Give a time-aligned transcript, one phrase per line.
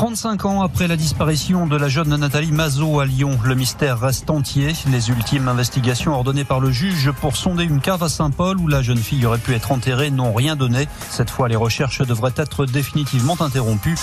[0.00, 4.30] 35 ans après la disparition de la jeune Nathalie Mazot à Lyon, le mystère reste
[4.30, 4.72] entier.
[4.90, 8.80] Les ultimes investigations ordonnées par le juge pour sonder une cave à Saint-Paul où la
[8.80, 10.88] jeune fille aurait pu être enterrée n'ont rien donné.
[11.10, 13.98] Cette fois, les recherches devraient être définitivement interrompues.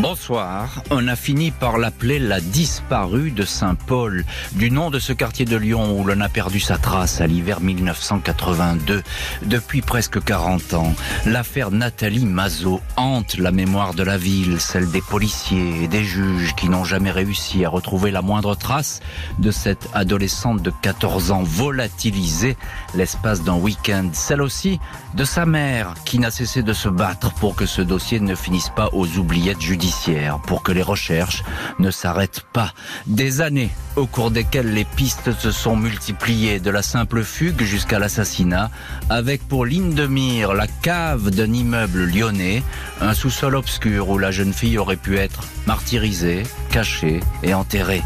[0.00, 0.84] Bonsoir.
[0.92, 5.56] On a fini par l'appeler la disparue de Saint-Paul, du nom de ce quartier de
[5.56, 9.02] Lyon où l'on a perdu sa trace à l'hiver 1982.
[9.42, 10.94] Depuis presque 40 ans,
[11.26, 16.54] l'affaire Nathalie Mazot hante la mémoire de la ville, celle des policiers et des juges
[16.54, 19.00] qui n'ont jamais réussi à retrouver la moindre trace
[19.40, 22.56] de cette adolescente de 14 ans volatilisée
[22.94, 24.10] l'espace d'un week-end.
[24.12, 24.78] Celle aussi
[25.14, 28.70] de sa mère qui n'a cessé de se battre pour que ce dossier ne finisse
[28.70, 31.42] pas aux oubliettes judiciaires pour que les recherches
[31.78, 32.72] ne s'arrêtent pas.
[33.06, 37.98] Des années au cours desquelles les pistes se sont multipliées de la simple fugue jusqu'à
[37.98, 38.70] l'assassinat,
[39.10, 42.62] avec pour ligne de mire la cave d'un immeuble lyonnais,
[43.00, 48.02] un sous-sol obscur où la jeune fille aurait pu être martyrisée, cachée et enterrée.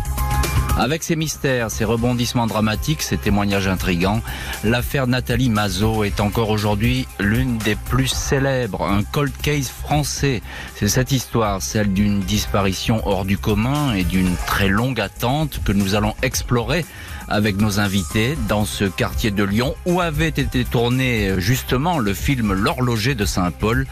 [0.79, 4.23] Avec ses mystères, ses rebondissements dramatiques, ses témoignages intrigants,
[4.65, 10.43] l'affaire Nathalie Mazot est encore aujourd'hui l'une des plus célèbres, un cold case français.
[10.75, 15.73] C'est cette histoire, celle d'une disparition hors du commun et d'une très longue attente que
[15.73, 16.85] nous allons explorer
[17.29, 22.53] avec nos invités dans ce quartier de Lyon où avait été tourné justement le film
[22.53, 23.87] L'horloger de Saint-Paul.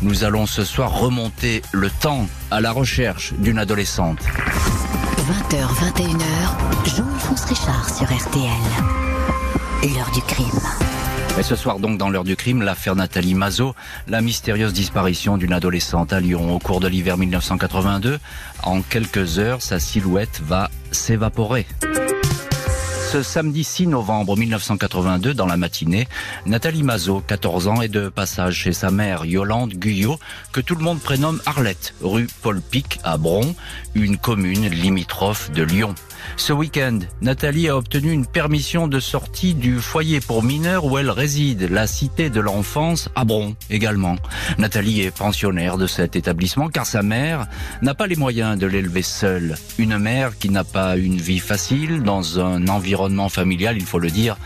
[0.00, 4.18] Nous allons ce soir remonter le temps à la recherche d'une adolescente.
[5.18, 9.94] 20h, 21h, Jean-Alphonse Richard sur RTL.
[9.94, 10.60] L'heure du crime.
[11.38, 13.74] Et ce soir donc dans l'heure du crime, l'affaire Nathalie Mazot,
[14.08, 18.18] la mystérieuse disparition d'une adolescente à Lyon au cours de l'hiver 1982.
[18.62, 21.66] En quelques heures, sa silhouette va s'évaporer.
[23.12, 26.08] Ce samedi 6 novembre 1982, dans la matinée,
[26.46, 30.18] Nathalie Mazot, 14 ans, est de passage chez sa mère Yolande Guyot,
[30.50, 33.54] que tout le monde prénomme Arlette, rue Paul Pic à Bron,
[33.94, 35.94] une commune limitrophe de Lyon.
[36.36, 41.10] Ce week-end, Nathalie a obtenu une permission de sortie du foyer pour mineurs où elle
[41.10, 44.16] réside, la cité de l'enfance à Bron également.
[44.58, 47.46] Nathalie est pensionnaire de cet établissement car sa mère
[47.82, 49.56] n'a pas les moyens de l'élever seule.
[49.78, 54.10] Une mère qui n'a pas une vie facile dans un environnement familial, il faut le
[54.10, 54.36] dire,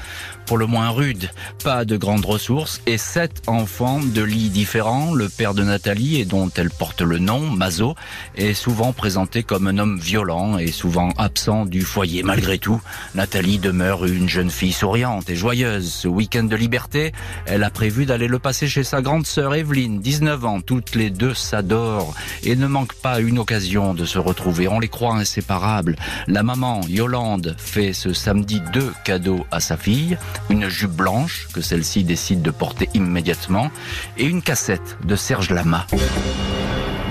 [0.46, 1.30] pour le moins rude.
[1.64, 5.12] Pas de grandes ressources et sept enfants de lits différents.
[5.12, 7.94] Le père de Nathalie et dont elle porte le nom, Mazo,
[8.36, 12.22] est souvent présenté comme un homme violent et souvent absent du foyer.
[12.22, 12.80] Malgré tout,
[13.14, 15.92] Nathalie demeure une jeune fille souriante et joyeuse.
[15.92, 17.12] Ce week-end de liberté,
[17.46, 20.60] elle a prévu d'aller le passer chez sa grande sœur Evelyne, 19 ans.
[20.60, 24.68] Toutes les deux s'adorent et ne manquent pas une occasion de se retrouver.
[24.68, 25.96] On les croit inséparables.
[26.28, 30.16] La maman, Yolande, fait ce samedi deux cadeaux à sa fille
[30.50, 33.70] une jupe blanche que celle-ci décide de porter immédiatement
[34.16, 35.86] et une cassette de Serge Lama.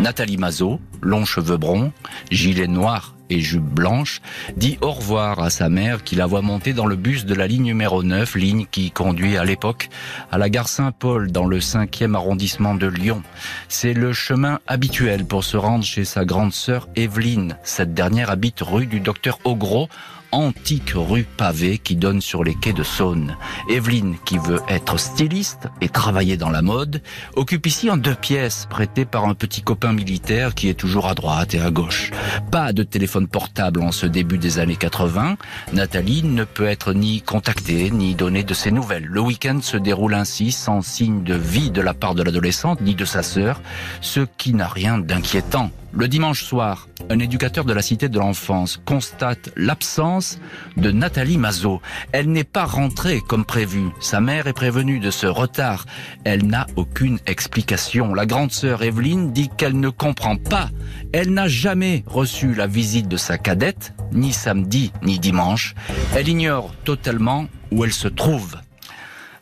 [0.01, 1.91] Nathalie Mazot, longs cheveux bruns,
[2.29, 4.21] gilet noir et jupe blanche,
[4.55, 7.47] dit au revoir à sa mère qui la voit monter dans le bus de la
[7.47, 9.89] ligne numéro 9, ligne qui conduit à l'époque
[10.31, 13.23] à la gare Saint-Paul dans le 5e arrondissement de Lyon.
[13.67, 17.57] C'est le chemin habituel pour se rendre chez sa grande sœur Evelyne.
[17.63, 19.89] Cette dernière habite rue du docteur Ogros
[20.31, 23.37] antique rue pavée qui donne sur les quais de Saône.
[23.69, 27.01] Evelyne, qui veut être styliste et travailler dans la mode,
[27.35, 31.15] occupe ici en deux pièces prêtées par un petit copain militaire qui est toujours à
[31.15, 32.11] droite et à gauche.
[32.51, 35.37] Pas de téléphone portable en ce début des années 80.
[35.73, 39.05] Nathalie ne peut être ni contactée ni donner de ses nouvelles.
[39.05, 42.95] Le week-end se déroule ainsi sans signe de vie de la part de l'adolescente ni
[42.95, 43.61] de sa sœur,
[44.01, 45.71] ce qui n'a rien d'inquiétant.
[45.97, 50.39] Le dimanche soir, un éducateur de la Cité de l'Enfance constate l'absence
[50.75, 51.81] de Nathalie Mazot.
[52.11, 53.91] Elle n'est pas rentrée comme prévu.
[54.01, 55.85] Sa mère est prévenue de ce retard.
[56.25, 58.13] Elle n'a aucune explication.
[58.13, 60.69] La grande sœur Evelyne dit qu'elle ne comprend pas.
[61.13, 65.75] Elle n'a jamais reçu la visite de sa cadette, ni samedi, ni dimanche.
[66.13, 68.57] Elle ignore totalement où elle se trouve.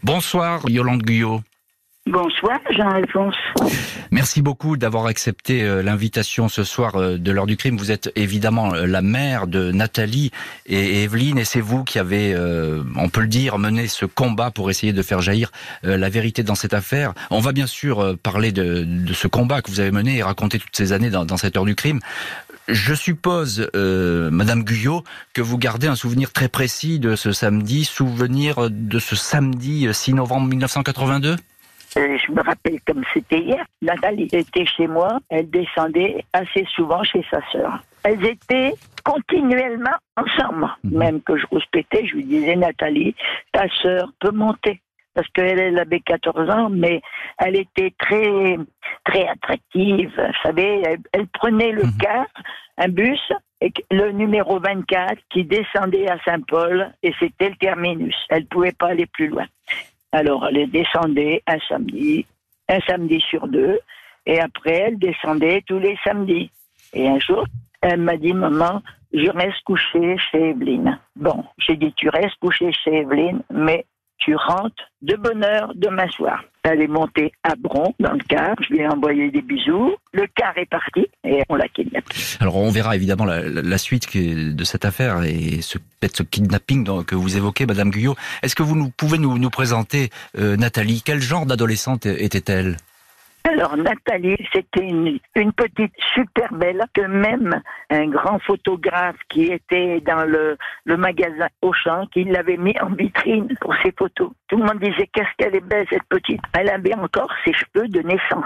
[0.04, 1.42] Bonsoir, Yolande Guyot.
[2.06, 3.36] Bonsoir, Jean-Alphonse.
[4.12, 7.78] Merci beaucoup d'avoir accepté euh, l'invitation ce soir euh, de l'heure du crime.
[7.78, 10.30] Vous êtes évidemment euh, la mère de Nathalie
[10.66, 12.36] et Evelyne, et c'est vous qui avez,
[12.96, 15.52] on peut le dire, mené ce combat pour essayer de faire jaillir
[15.84, 17.14] la vérité dans cette affaire.
[17.30, 20.76] On va bien sûr parler de, ce combat que vous avez mené et raconter toutes
[20.76, 22.00] ces années dans, cette heure du crime.
[22.68, 25.04] Je suppose, Madame Guyot,
[25.34, 30.14] que vous gardez un souvenir très précis de ce samedi, souvenir de ce samedi 6
[30.14, 31.36] novembre 1982 euh,
[31.96, 33.66] je me rappelle comme c'était hier.
[33.82, 35.20] Nathalie était chez moi.
[35.30, 37.84] Elle descendait assez souvent chez sa sœur.
[38.04, 38.74] Elles étaient
[39.04, 40.70] continuellement ensemble.
[40.84, 40.98] Mhm.
[40.98, 43.16] Même que je rouspétais, je lui disais Nathalie,
[43.52, 44.82] ta sœur peut monter
[45.14, 47.02] parce qu'elle elle avait 14 ans, mais
[47.38, 48.58] elle était très
[49.06, 50.12] très attractive.
[50.18, 51.98] Vous savez, elle, prenait le mhm.
[52.00, 52.26] car,
[52.78, 53.22] un bus,
[53.62, 58.16] et le numéro 24 qui descendait à Saint-Paul, et c'était le terminus.
[58.30, 59.46] Elle ne pouvait pas aller plus loin.
[60.14, 62.26] Alors, elle descendait un samedi,
[62.70, 63.80] un samedi sur deux,
[64.28, 66.52] et après, elle descendait tous les samedis.
[66.94, 67.46] Et un jour,
[67.82, 71.00] elle m'a dit, maman, je reste couchée chez Evelyne.
[71.16, 73.86] Bon, j'ai dit, tu restes couchée chez Evelyne, mais
[74.20, 76.44] tu rentres de bonne heure demain soir.
[76.64, 80.26] Elle est montée à Bron dans le car, je lui ai envoyé des bisous, le
[80.34, 82.16] car est parti et on l'a kidnappé.
[82.40, 87.16] Alors on verra évidemment la, suite de cette affaire et ce, peut-être ce kidnapping que
[87.16, 88.16] vous évoquez, Madame Guyot.
[88.44, 92.78] Est-ce que vous pouvez nous, nous présenter euh, Nathalie Quel genre d'adolescente était-elle?
[93.46, 95.20] Alors Nathalie, c'était une,
[95.52, 102.08] petite super belle que même un grand photographe qui était dans le, le magasin Auchan,
[102.08, 104.32] qui l'avait mis en vitrine pour ses photos.
[104.48, 106.42] Tout le monde disait qu'est-ce qu'elle est belle cette petite.
[106.58, 108.46] Elle avait encore ses cheveux de naissance.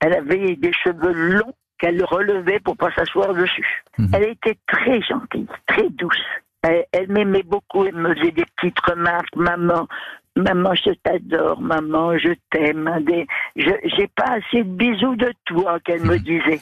[0.00, 3.82] Elle avait des cheveux longs qu'elle relevait pour pas s'asseoir dessus.
[3.98, 4.10] Mhm.
[4.14, 6.22] Elle était très gentille, très douce.
[6.62, 9.86] Elle, elle m'aimait beaucoup, elle me faisait des petites remarques, maman,
[10.36, 12.90] Maman, je t'adore, maman, je t'aime.
[13.56, 16.60] Je j'ai pas assez de bisous de toi, qu'elle me disait.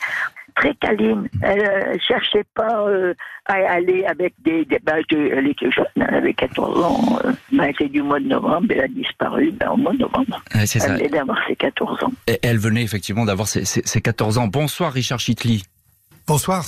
[0.55, 1.29] Très câline.
[1.43, 3.13] Elle ne cherchait pas euh,
[3.47, 4.65] à aller avec des...
[4.65, 7.19] des ben, elle était jeune, elle avait 14 ans.
[7.25, 10.41] Euh, ben, c'est du mois de novembre, elle a disparu ben, au mois de novembre.
[10.53, 12.13] elle venait d'avoir ses 14 ans.
[12.29, 14.47] Et elle venait effectivement d'avoir ses, ses, 14 ans.
[14.47, 15.65] Bonsoir Richard Chitli.
[16.27, 16.65] Bonsoir.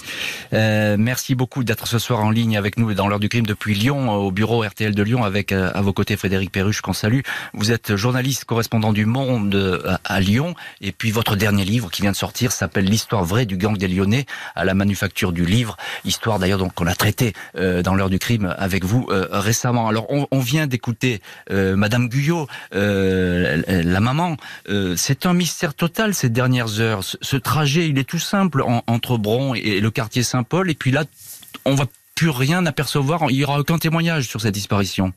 [0.53, 3.75] Euh, merci beaucoup d'être ce soir en ligne avec nous dans l'heure du crime depuis
[3.75, 7.21] Lyon, au bureau RTL de Lyon, avec euh, à vos côtés Frédéric Perruche qu'on salue.
[7.55, 12.03] Vous êtes journaliste correspondant du Monde euh, à, Lyon, et puis votre dernier livre qui
[12.03, 15.79] vient de sortir s'appelle L'histoire vraie du gang des Lyonnais à la manufacture du livre.
[16.05, 19.89] Histoire d'ailleurs donc qu'on a traité euh, dans l'heure du crime avec vous récemment.
[19.89, 21.21] Alors on, vient d'écouter
[21.51, 24.37] Madame Guyot, la maman.
[24.97, 27.03] C'est un mystère total ces dernières heures.
[27.03, 30.71] Ce, trajet, il est tout simple en, entre Bron et le quartier Saint-Paul.
[30.71, 31.05] Et puis là,
[31.65, 33.27] on va plus rien apercevoir.
[33.31, 35.13] Il y aura aucun témoignage sur cette disparition.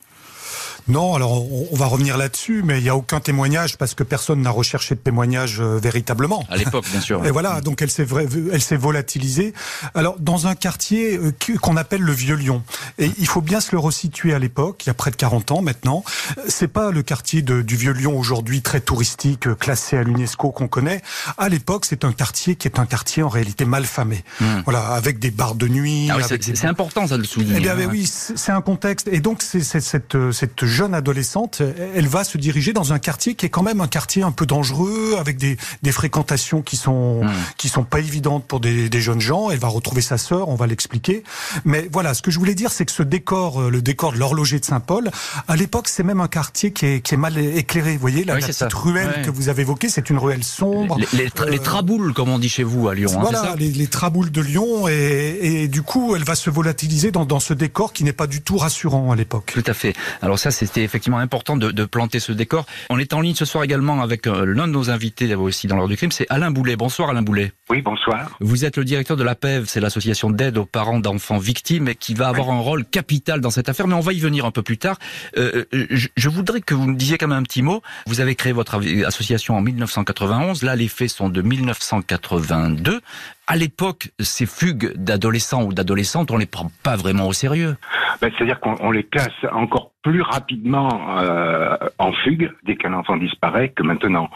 [0.88, 4.42] Non, alors on, va revenir là-dessus, mais il n'y a aucun témoignage parce que personne
[4.42, 6.46] n'a recherché de témoignage euh, véritablement.
[6.50, 7.26] À l'époque, bien sûr.
[7.26, 8.08] Et voilà, donc elle s'est
[8.52, 9.54] elle s'est volatilisée.
[9.94, 12.64] Alors dans un quartier euh, qu'on appelle le Vieux Lyon,
[12.98, 15.52] et il faut bien se le resituer à l'époque, il y a près de 40
[15.52, 16.04] ans maintenant.
[16.48, 20.68] C'est pas le quartier du Vieux Lyon aujourd'hui très touristique, euh, classé à l'UNESCO qu'on
[20.68, 21.02] connaît.
[21.38, 24.24] À l'époque, c'est un quartier qui est un quartier en réalité mal famé.
[24.40, 24.62] Hmm.
[24.64, 26.10] Voilà, avec des bars de nuit.
[26.12, 27.56] Ah c'est important ça de le souligner.
[27.58, 27.88] Eh bien, hein.
[27.90, 29.08] oui, c'est un contexte.
[29.08, 31.62] Et donc c'est cette cette jeune adolescente,
[31.96, 34.46] elle va se diriger dans un quartier qui est quand même un quartier un peu
[34.46, 37.30] dangereux, avec des, des fréquentations qui sont hmm.
[37.58, 39.50] qui sont pas évidentes pour des, des, jeunes gens.
[39.52, 41.24] Elle va retrouver sa sœur, on va l'expliquer.
[41.66, 44.18] Mais voilà, ce que je voulais dire, c'est que ce décor, euh, le décor de
[44.18, 45.10] l'horloger de Saint-Paul,
[45.48, 47.94] à l'époque, c'est même un quartier qui est, qui est mal éclairé.
[47.94, 50.98] Vous voyez, la, petite ruelle que vous avez évoquée, c'est une ruelle sombre.
[51.14, 53.12] Les, euh, traboules, comme on dit chez vous à Lyon.
[53.16, 57.12] Hein, voilà, les, les, traboules de Lyon, et, et, du coup, elle va se volatiliser
[57.12, 59.52] dans, dans ce décor qui n'est pas du tout rassurant à l'époque.
[59.54, 59.94] Tout à fait.
[60.22, 62.66] Alors ça, c'était effectivement important de, de, planter ce décor.
[62.90, 65.76] On est en ligne ce soir également avec euh, l'un de nos invités aussi dans
[65.76, 66.76] l'heure du crime, c'est Alain Boulet.
[66.76, 67.52] Bonsoir Alain Boulet.
[67.70, 68.38] Oui, bonsoir.
[68.40, 71.96] Vous êtes le directeur de la PEV, c'est l'association d'aide aux parents d'enfants victimes et
[71.96, 74.52] qui va avoir un rôle capital dans cette affaire, mais on va y venir un
[74.52, 74.98] peu plus tard.
[75.38, 77.82] Euh, euh je, voudrais que vous me disiez quand même un petit mot.
[78.06, 83.02] Vous avez créé votre association en 1991, là les faits sont de 1982
[83.50, 87.78] à l'époque, ces fugues d'adolescents ou d'adolescentes, on les prend pas vraiment au sérieux.
[88.22, 93.70] Ben, C'est-à-dire qu'on les classe encore plus rapidement euh, en fugue dès qu'un enfant disparaît
[93.70, 94.30] que maintenant.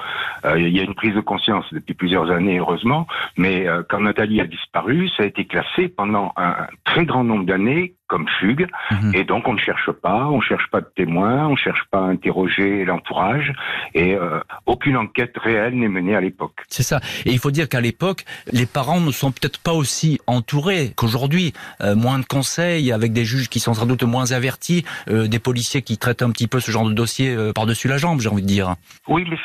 [0.46, 3.05] Euh, il y a une prise de conscience depuis plusieurs années, heureusement,
[3.38, 7.46] mais euh, quand Nathalie a disparu, ça a été classé pendant un très grand nombre
[7.46, 9.12] d'années comme fugue, mhm.
[9.15, 12.10] et donc on ne cherche pas, on cherche pas de témoins, on cherche pas à
[12.10, 13.53] interroger l'entourage,
[13.93, 16.63] et euh, aucune enquête réelle n'est menée à l'époque.
[16.67, 17.00] C'est ça.
[17.25, 21.53] Et il faut dire qu'à l'époque, les parents ne sont peut-être pas aussi entourés qu'aujourd'hui.
[21.81, 25.39] Euh, moins de conseils, avec des juges qui sont sans doute moins avertis, euh, des
[25.39, 28.41] policiers qui traitent un petit peu ce genre de dossier par-dessus la jambe, j'ai envie
[28.41, 28.75] de dire.
[29.07, 29.38] Oui, mais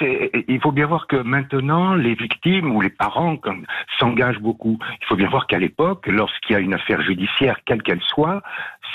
[0.48, 3.36] il faut bien voir que maintenant, les victimes ou les parents
[3.98, 4.78] s'engagent beaucoup.
[5.00, 8.42] Il faut bien voir qu'à l'époque, lorsqu'il y a une affaire judiciaire, quelle qu'elle soit,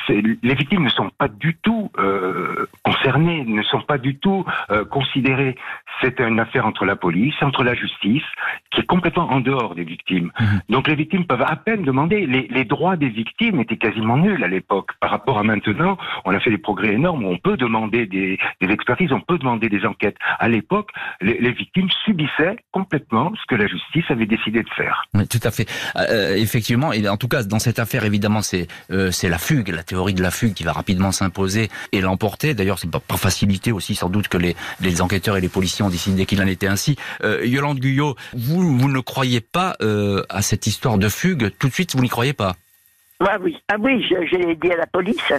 [0.10, 4.86] les victimes ne sont pas du tout euh, concernées, ne sont pas du tout euh,
[4.86, 5.56] considérées.
[6.02, 8.24] C'est une affaire entre la police, entre la justice,
[8.72, 10.32] qui est complètement en dehors des victimes.
[10.40, 10.62] Mhm.
[10.70, 12.26] Donc les victimes peuvent à peine demander.
[12.26, 14.92] Les, les droits des victimes étaient quasiment nuls à l'époque.
[15.00, 17.26] Par rapport à maintenant, on a fait des progrès énormes.
[17.26, 20.18] On peut demander des, des, expertises, on peut demander des enquêtes.
[20.40, 20.90] À l'époque,
[21.22, 25.06] les, les, victimes subissaient complètement ce que la justice avait décidé de faire.
[25.14, 25.68] Oui, tout à fait.
[25.96, 28.68] Euh, effectivement, et en tout cas, dans cette affaire, évidemment, c'est
[29.12, 32.54] c'est la fugue, la théorie de la fugue qui va rapidement s'imposer et l'emporter.
[32.54, 35.90] D'ailleurs, c'est pas par facilité aussi, sans doute que les, enquêteurs et les policiers ont
[35.90, 36.96] décidé qu'il en était ainsi.
[37.24, 41.74] Euh, Yolande Guyot, vous, ne croyez pas euh, à cette histoire de fugue Tout de
[41.74, 42.54] suite, vous n'y croyez pas?
[43.20, 45.34] Ah oui, ah oui, je, je l'ai dit à la police.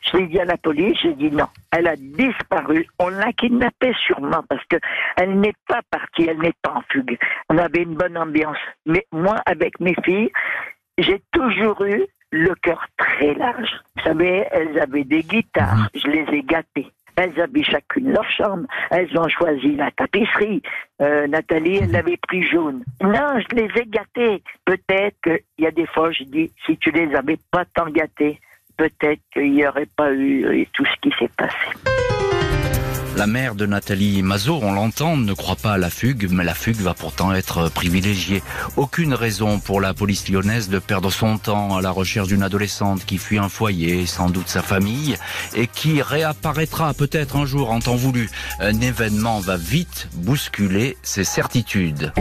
[0.00, 1.46] Je l'ai dit à la police, j'ai dit non.
[1.70, 2.86] Elle a disparu.
[2.98, 4.76] On l'a kidnappée sûrement parce que
[5.16, 7.18] elle n'est pas partie, elle n'est pas en fugue.
[7.48, 8.58] On avait une bonne ambiance.
[8.86, 10.30] Mais moi, avec mes filles,
[10.98, 13.70] j'ai toujours eu le cœur très large.
[13.96, 15.88] Vous savez, elles avaient des guitares.
[15.94, 16.90] Je les ai gâtées.
[17.16, 18.66] Elles avaient chacune leur chambre.
[18.90, 20.62] Elles ont choisi la tapisserie.
[21.02, 22.84] Euh, Nathalie, elle l'avait pris jaune.
[23.02, 24.42] Non, je les ai gâtées.
[24.64, 28.38] Peut-être qu'il y a des fois, je dis, si tu les avais pas tant gâtées,
[28.76, 32.19] peut-être qu'il n'y aurait pas eu euh, tout ce qui s'est passé.
[33.20, 36.54] La mère de Nathalie Mazot, on l'entend, ne croit pas à la fugue, mais la
[36.54, 38.42] fugue va pourtant être privilégiée.
[38.78, 43.04] Aucune raison pour la police lyonnaise de perdre son temps à la recherche d'une adolescente
[43.04, 45.18] qui fuit un foyer, sans doute sa famille,
[45.54, 48.30] et qui réapparaîtra peut-être un jour en temps voulu.
[48.58, 52.14] Un événement va vite bousculer ses certitudes.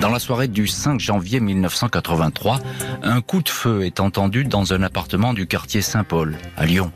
[0.00, 2.58] Dans la soirée du 5 janvier 1983,
[3.02, 6.90] un coup de feu est entendu dans un appartement du quartier Saint-Paul, à Lyon.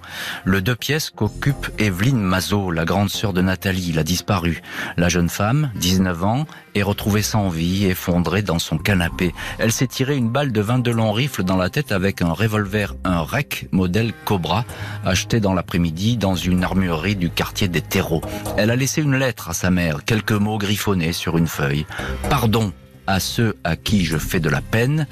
[0.44, 4.60] Le deux pièces qu'occupe Evelyne Mazot, la grande sœur de Nathalie, l'a disparu.
[4.96, 9.32] La jeune femme, 19 ans, est retrouvée sans vie, effondrée dans son canapé.
[9.58, 12.94] Elle s'est tirée une balle de 22 longs rifles dans la tête avec un revolver,
[13.04, 14.64] un REC modèle Cobra,
[15.04, 18.22] acheté dans l'après-midi dans une armurerie du quartier des terreaux.
[18.56, 21.86] Elle a laissé une lettre à sa mère, quelques mots griffonnés sur une feuille.
[22.28, 22.72] Pardon,
[23.06, 25.06] à ceux à qui je fais de la peine,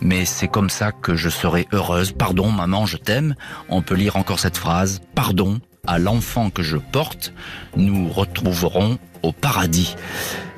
[0.00, 2.12] mais c'est comme ça que je serai heureuse.
[2.12, 3.34] Pardon, maman, je t'aime.
[3.68, 5.00] On peut lire encore cette phrase.
[5.14, 7.32] Pardon à l'enfant que je porte,
[7.76, 9.94] nous retrouverons au paradis.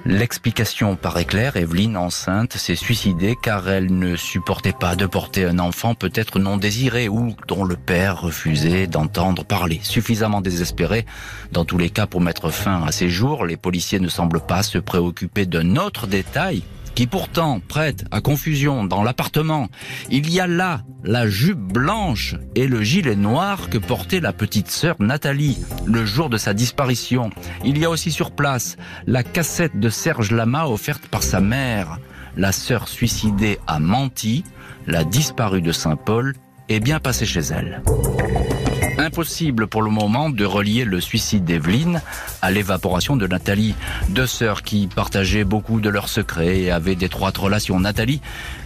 [0.07, 5.59] L'explication paraît claire, Evelyne, enceinte, s'est suicidée car elle ne supportait pas de porter un
[5.59, 9.81] enfant peut-être non désiré ou dont le père refusait d'entendre parler.
[9.83, 11.05] Suffisamment désespéré,
[11.53, 14.63] dans tous les cas pour mettre fin à ses jours, les policiers ne semblent pas
[14.63, 16.63] se préoccuper d'un autre détail
[16.99, 19.69] qui pourtant prête à confusion dans l'appartement.
[20.11, 24.69] Il y a là la jupe blanche et le gilet noir que portait la petite
[24.69, 27.31] sœur Nathalie le jour de sa disparition.
[27.65, 28.77] Il y a aussi sur place
[29.07, 32.01] la cassette de Serge Lama offerte par sa mère.
[32.37, 34.43] La sœur suicidée a menti,
[34.89, 36.35] la disparue de Saint-Paul
[36.69, 37.81] est bien passée chez elle.
[38.99, 42.03] Impossible pour le moment de relier le suicide d'Evelyne
[42.43, 43.77] à l'évaporation de Nathalie.
[44.09, 47.79] Deux sœurs qui partageaient beaucoup de leurs secrets et avaient d'étroites relations.
[47.79, 48.21] Nathalie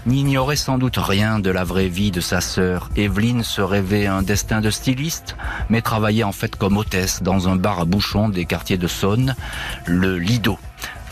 [0.07, 2.89] n'ignorait sans doute rien de la vraie vie de sa sœur.
[2.97, 5.37] Evelyne se rêvait un destin de styliste,
[5.69, 9.37] mais travaillait en fait comme hôtesse dans un bar à bouchons des quartiers de Saône,
[9.87, 10.59] le Lido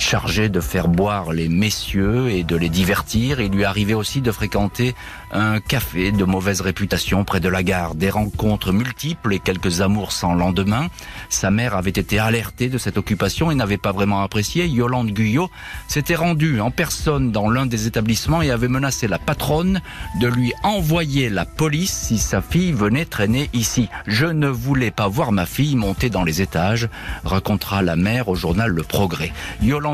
[0.01, 3.41] chargé de faire boire les messieurs et de les divertir.
[3.41, 4.95] Il lui arrivait aussi de fréquenter
[5.31, 10.13] un café de mauvaise réputation près de la gare, des rencontres multiples et quelques amours
[10.13, 10.89] sans lendemain.
[11.29, 14.67] Sa mère avait été alertée de cette occupation et n'avait pas vraiment apprécié.
[14.67, 15.51] Yolande Guyot
[15.87, 19.81] s'était rendue en personne dans l'un des établissements et avait menacé la patronne
[20.21, 23.89] de lui envoyer la police si sa fille venait traîner ici.
[24.07, 26.89] Je ne voulais pas voir ma fille monter dans les étages,
[27.25, 29.33] racontera la mère au journal Le Progrès.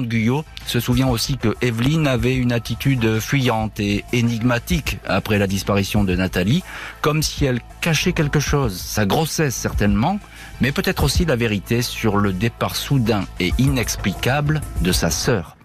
[0.03, 6.05] Guyot se souvient aussi que Evelyne avait une attitude fuyante et énigmatique après la disparition
[6.05, 6.63] de Nathalie,
[7.01, 10.19] comme si elle cachait quelque chose, sa grossesse certainement,
[10.61, 15.56] mais peut-être aussi la vérité sur le départ soudain et inexplicable de sa sœur.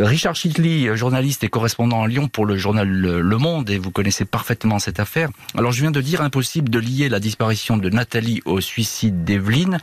[0.00, 4.24] Richard Chitley, journaliste et correspondant à Lyon pour le journal Le Monde, et vous connaissez
[4.24, 5.28] parfaitement cette affaire.
[5.56, 9.78] Alors je viens de dire impossible de lier la disparition de Nathalie au suicide d'Evelyne.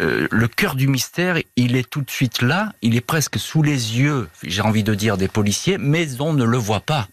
[0.00, 3.62] Euh, le cœur du mystère, il est tout de suite là, il est presque sous
[3.62, 7.06] les yeux, j'ai envie de dire, des policiers, mais on ne le voit pas.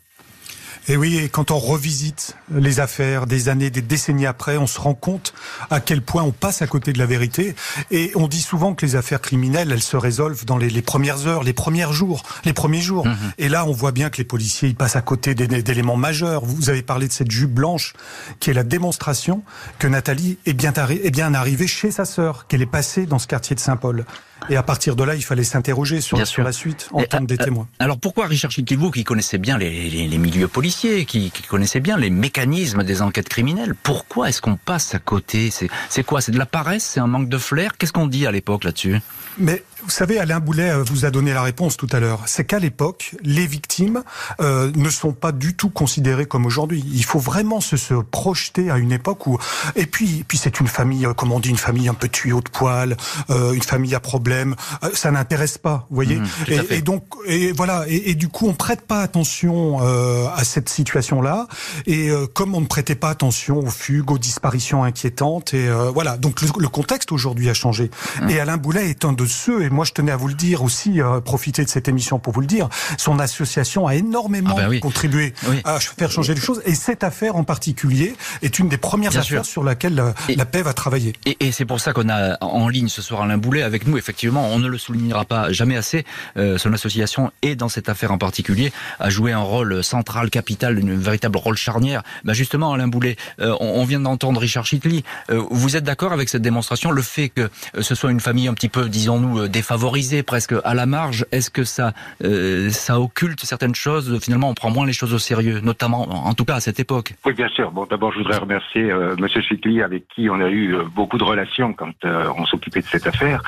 [0.90, 4.80] Et oui, et quand on revisite les affaires des années, des décennies après, on se
[4.80, 5.36] rend compte
[5.70, 7.54] à quel point on passe à côté de la vérité.
[7.92, 11.28] Et on dit souvent que les affaires criminelles, elles se résolvent dans les, les premières
[11.28, 13.06] heures, les premiers jours, les premiers jours.
[13.06, 13.18] Mhm.
[13.38, 16.44] Et là, on voit bien que les policiers, ils passent à côté d'éléments majeurs.
[16.44, 17.94] Vous avez parlé de cette jupe blanche,
[18.40, 19.44] qui est la démonstration
[19.78, 23.28] que Nathalie est bien, est bien arrivée chez sa sœur, qu'elle est passée dans ce
[23.28, 24.06] quartier de Saint-Paul.
[24.50, 27.44] Et à partir de là, il fallait s'interroger sur, sur la suite, entendre des euh,
[27.44, 27.68] témoins.
[27.80, 31.80] Alors pourquoi Richard vous qui connaissez bien les, les- les milieux policiers, qui, qui connaissez
[31.80, 35.52] bien les mécanismes des enquêtes criminelles, pourquoi est-ce qu'on passe à côté?
[35.52, 36.22] C'est c'est quoi?
[36.22, 36.84] C'est de la paresse?
[36.84, 37.78] C'est un manque de flair?
[37.78, 39.00] Qu'est-ce qu'on dit à l'époque là-dessus?
[39.38, 42.22] Mais Vous savez, Alain Boulet euh, vous a donné la réponse tout à l'heure.
[42.26, 44.04] C'est qu'à l'époque, les victimes
[44.42, 46.84] euh, ne sont pas du tout considérées comme aujourd'hui.
[46.94, 49.38] Il faut vraiment se, se, projeter à une époque où...
[49.76, 52.42] Et puis, puis c'est une famille, euh, comme on dit, une famille un peu tuyau
[52.42, 52.98] de poil,
[53.30, 54.56] euh, une famille à problème.
[54.84, 56.18] Euh, ça n'intéresse pas, vous voyez.
[56.18, 57.86] Mmh, et, et, donc, et voilà.
[57.88, 61.48] Et, et, du coup, on prête pas attention euh, à cette situation-là.
[61.88, 66.18] Et comme on ne prêtait pas attention aux fugues, aux disparitions inquiétantes, et voilà.
[66.18, 67.90] Donc le, le contexte aujourd'hui a changé.
[68.22, 68.30] Mmh.
[68.30, 70.64] Et Alain Boulet est un de ceux et moi je tenais à vous le dire
[70.64, 74.62] aussi, euh, profiter de cette émission pour vous le dire, son association a énormément ah
[74.62, 74.80] ben oui.
[74.80, 75.62] contribué oui.
[75.64, 76.62] à faire changer les choses.
[76.66, 79.52] Et cette affaire en particulier est une des premières Bien affaires sûr.
[79.52, 81.14] sur laquelle et, la paix va travailler.
[81.26, 83.98] Et, et c'est pour ça qu'on a en ligne ce soir Alain Boulet avec nous.
[83.98, 86.06] Effectivement, on ne le soulignera pas jamais assez.
[86.38, 90.80] Euh, son association et dans cette affaire en particulier a joué un rôle central, capital,
[90.80, 92.04] un véritable rôle charnière.
[92.24, 95.04] Ben justement, Alain Boulet, euh, on, on, vient d'entendre Richard Chitley.
[95.30, 97.50] Euh, vous êtes d'accord avec cette démonstration, le fait que
[97.80, 101.66] ce soit une famille un petit peu, disons-nous, défavorisée, presque à la marge, est-ce que
[101.66, 101.92] ça,
[102.24, 104.08] euh, ça occulte certaines choses?
[104.26, 107.14] Finalement, on prend moins les choses au sérieux, notamment, en tout cas à cette époque.
[107.26, 107.68] Oui, bien sûr.
[107.72, 111.18] Bon, d'abord, je voudrais remercier euh, Monsieur Chicli, avec qui on a eu euh, beaucoup
[111.18, 113.40] de relations quand euh, on s'occupait de cette affaire.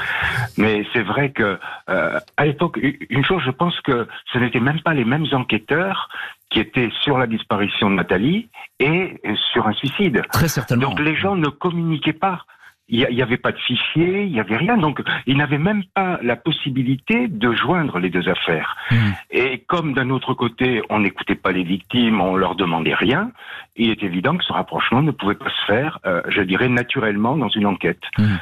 [0.58, 1.58] Mais c'est vrai que
[1.90, 2.78] euh, à l'époque,
[3.10, 6.10] une chose, je pense que ce n'étaient même pas les mêmes enquêteurs
[6.50, 8.50] qui étaient sur la disparition de Nathalie
[8.80, 9.22] et
[9.54, 10.24] sur un suicide.
[10.34, 10.90] Très certainement.
[10.90, 12.40] Donc les gens ne communiquaient pas
[12.92, 14.78] il n'y avait pas de fichier, il n'y avait rien.
[14.78, 18.76] Donc, ils n'avaient même pas la possibilité de joindre les deux affaires.
[18.92, 18.96] Mmh.
[19.32, 23.32] Et comme d'un autre côté, on n'écoutait pas les victimes, on leur demandait rien,
[23.78, 27.38] il est évident que ce rapprochement ne pouvait pas se faire, euh, je dirais, naturellement
[27.38, 28.02] dans une enquête.
[28.18, 28.36] Mmh.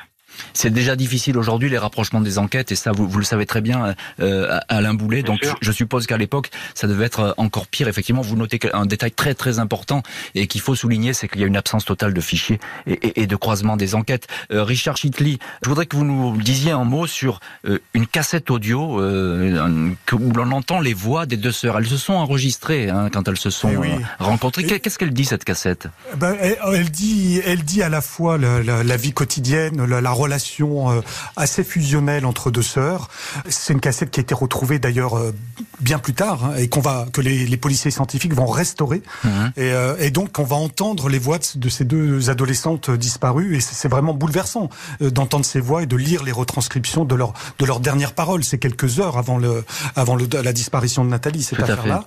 [0.53, 3.61] C'est déjà difficile aujourd'hui les rapprochements des enquêtes et ça vous, vous le savez très
[3.61, 5.21] bien euh, Alain Boulet.
[5.23, 5.57] Bien donc sûr.
[5.61, 7.87] je suppose qu'à l'époque ça devait être encore pire.
[7.87, 10.03] Effectivement, vous notez un détail très très important
[10.35, 13.21] et qu'il faut souligner, c'est qu'il y a une absence totale de fichiers et, et,
[13.21, 14.27] et de croisement des enquêtes.
[14.51, 18.49] Euh, Richard Chitley, je voudrais que vous nous disiez un mot sur euh, une cassette
[18.51, 21.77] audio euh, où l'on entend les voix des deux sœurs.
[21.77, 23.89] Elles se sont enregistrées hein, quand elles se sont oui.
[24.19, 24.63] rencontrées.
[24.63, 25.87] Qu'est-ce qu'elle dit cette cassette?
[26.17, 30.01] Ben, elle, elle, dit, elle dit à la fois la, la, la vie quotidienne, la,
[30.01, 31.01] la relation euh,
[31.35, 33.09] assez fusionnelle entre deux sœurs.
[33.47, 35.33] C'est une cassette qui a été retrouvée d'ailleurs euh,
[35.79, 39.01] bien plus tard hein, et qu'on va que les, les, policiers scientifiques vont restaurer.
[39.23, 39.29] Mmh.
[39.57, 43.59] Et, euh, et, donc on va entendre les voix de ces deux adolescentes disparues et
[43.59, 44.69] c'est vraiment bouleversant
[45.01, 48.43] d'entendre ces voix et de lire les retranscriptions de leur de leurs dernières paroles.
[48.43, 49.63] C'est quelques heures avant le
[49.95, 52.05] avant le, la disparition de Nathalie cette affaire-là.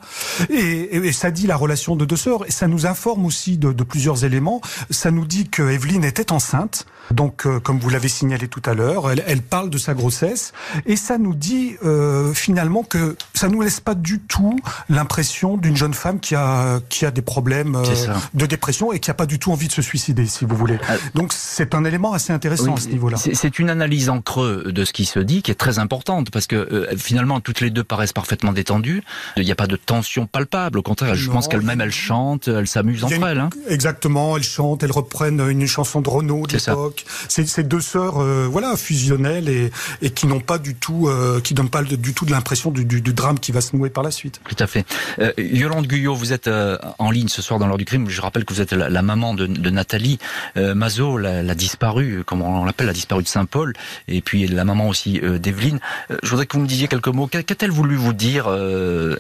[0.51, 3.59] Et, et, et, ça dit la relation de deux sœurs et ça nous informe aussi
[3.59, 4.61] de, de plusieurs éléments.
[4.91, 6.87] Ça nous dit que Evelyne était enceinte.
[7.11, 10.53] Donc, euh, comme vous l'avez signalé tout à l'heure, elle, elle, parle de sa grossesse
[10.87, 15.77] et ça nous dit euh, finalement que ça nous laisse pas du tout l'impression d'une
[15.77, 19.27] jeune femme qui a qui a des problèmes euh, de dépression et qui a pas
[19.27, 20.79] du tout envie de se suicider, si vous voulez.
[20.89, 20.95] Ah.
[21.15, 23.17] Donc, c'est un élément assez intéressant oui, à ce niveau-là.
[23.17, 26.47] C'est une analyse en creux de ce qui se dit qui est très importante parce
[26.47, 29.03] que euh, finalement toutes les deux paraissent parfaitement détendues.
[29.37, 30.79] Il n'y a pas de tension palpable.
[30.79, 33.39] Au contraire, je non, pense qu'elles-mêmes elles chantent, elles s'amusent entre elles.
[33.39, 33.51] Hein.
[33.69, 37.05] Exactement, elles chantent, elles reprennent une chanson de Renaud de l'époque.
[37.29, 41.55] C'est ces deux euh, voilà, fusionnelles et, et qui n'ont pas du tout, euh, qui
[41.55, 44.05] donnent pas du tout de l'impression du, du, du, drame qui va se nouer par
[44.05, 44.41] la suite.
[44.49, 44.85] Tout à fait.
[45.19, 48.09] Euh, Yolande Guyot, vous êtes euh, en ligne ce soir dans l'heure du crime.
[48.09, 50.19] Je rappelle que vous êtes la, la maman de, de Nathalie
[50.57, 53.73] euh, Mazot, la, la, disparue, comme on l'appelle, la disparue de Saint-Paul,
[54.09, 55.81] et puis la maman aussi d'Evelyne.
[56.23, 57.27] je voudrais que vous me disiez quelques mots.
[57.27, 58.49] Qu'a-t-elle voulu vous dire,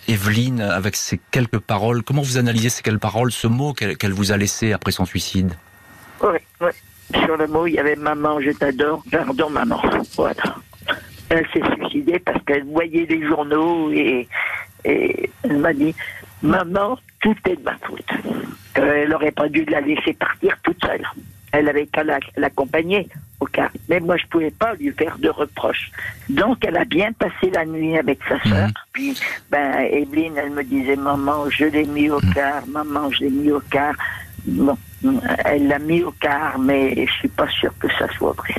[0.08, 2.02] Evelyne, avec ces quelques paroles?
[2.02, 5.04] Comment vous analysez ces quelques paroles, ce mot qu'elle qu vous a laissé après son
[5.04, 5.52] suicide?
[6.22, 6.70] Oui, oui
[7.24, 9.80] sur le mot, il y avait Maman, je t'adore, pardon maman.
[10.16, 10.56] Voilà.
[11.28, 14.28] Elle s'est suicidée parce qu'elle voyait les journaux et,
[14.84, 15.94] et elle m'a dit
[16.42, 18.10] Maman, tout est de ma faute.
[18.74, 21.06] Elle n'aurait pas dû la laisser partir toute seule.
[21.52, 22.02] Elle avait qu'à
[22.36, 23.70] l'accompagner au cas.
[23.88, 25.90] Mais moi, je pouvais pas lui faire de reproches.
[26.28, 28.68] Donc, elle a bien passé la nuit avec sa soeur.
[28.68, 28.72] Mmh.
[28.92, 29.20] Puis,
[29.50, 33.50] ben, Evelyne, elle me disait, maman, je l'ai mis au quart, maman, je l'ai mis
[33.50, 33.94] au quart.
[34.46, 34.76] Bon,
[35.44, 38.54] elle l'a mis au quart, mais je suis pas sûr que ça soit vrai.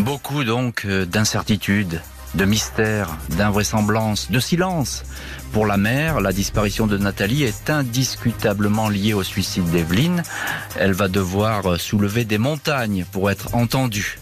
[0.00, 2.00] Beaucoup donc euh, d'incertitudes,
[2.34, 5.04] de mystères, d'invraisemblances, de silence.
[5.52, 10.22] Pour la mère, la disparition de Nathalie est indiscutablement liée au suicide d'Evelyne.
[10.78, 14.18] Elle va devoir soulever des montagnes pour être entendue.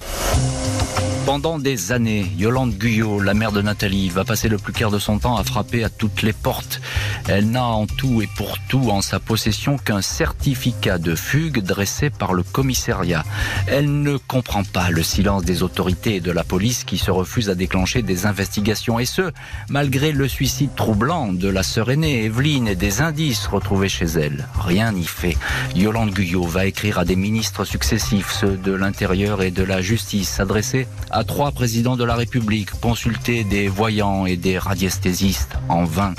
[1.26, 4.98] Pendant des années, Yolande Guyot, la mère de Nathalie, va passer le plus clair de
[4.98, 6.82] son temps à frapper à toutes les portes.
[7.28, 12.10] Elle n'a en tout et pour tout en sa possession qu'un certificat de fugue dressé
[12.10, 13.24] par le commissariat.
[13.66, 17.48] Elle ne comprend pas le silence des autorités et de la police qui se refusent
[17.48, 19.32] à déclencher des investigations et ce,
[19.70, 24.46] malgré le suicide troublant de la sœur aînée Evelyne et des indices retrouvés chez elle.
[24.60, 25.38] Rien n'y fait.
[25.74, 30.28] Yolande Guyot va écrire à des ministres successifs, ceux de l'Intérieur et de la Justice,
[30.28, 36.14] s'adresser à trois présidents de la République, consulté des voyants et des radiesthésistes en vain.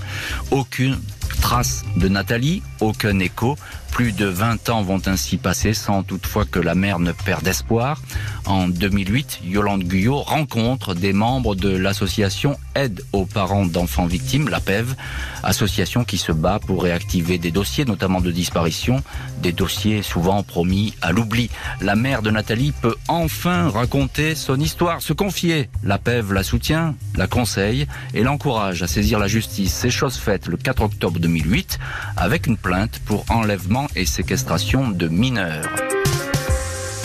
[0.52, 0.98] Aucune
[1.42, 3.58] trace de Nathalie, aucun écho.
[3.96, 8.02] Plus de 20 ans vont ainsi passer sans toutefois que la mère ne perde espoir.
[8.46, 14.60] En 2008, Yolande Guyot rencontre des membres de l'association Aide aux parents d'enfants victimes, la
[14.60, 14.96] PEV,
[15.44, 19.02] association qui se bat pour réactiver des dossiers, notamment de disparition,
[19.42, 21.50] des dossiers souvent promis à l'oubli.
[21.80, 25.70] La mère de Nathalie peut enfin raconter son histoire, se confier.
[25.84, 29.74] La PEV la soutient, la conseille et l'encourage à saisir la justice.
[29.74, 31.80] C'est chose faite le 4 octobre 2008
[32.18, 35.69] avec une plainte pour enlèvement et séquestration de mineurs.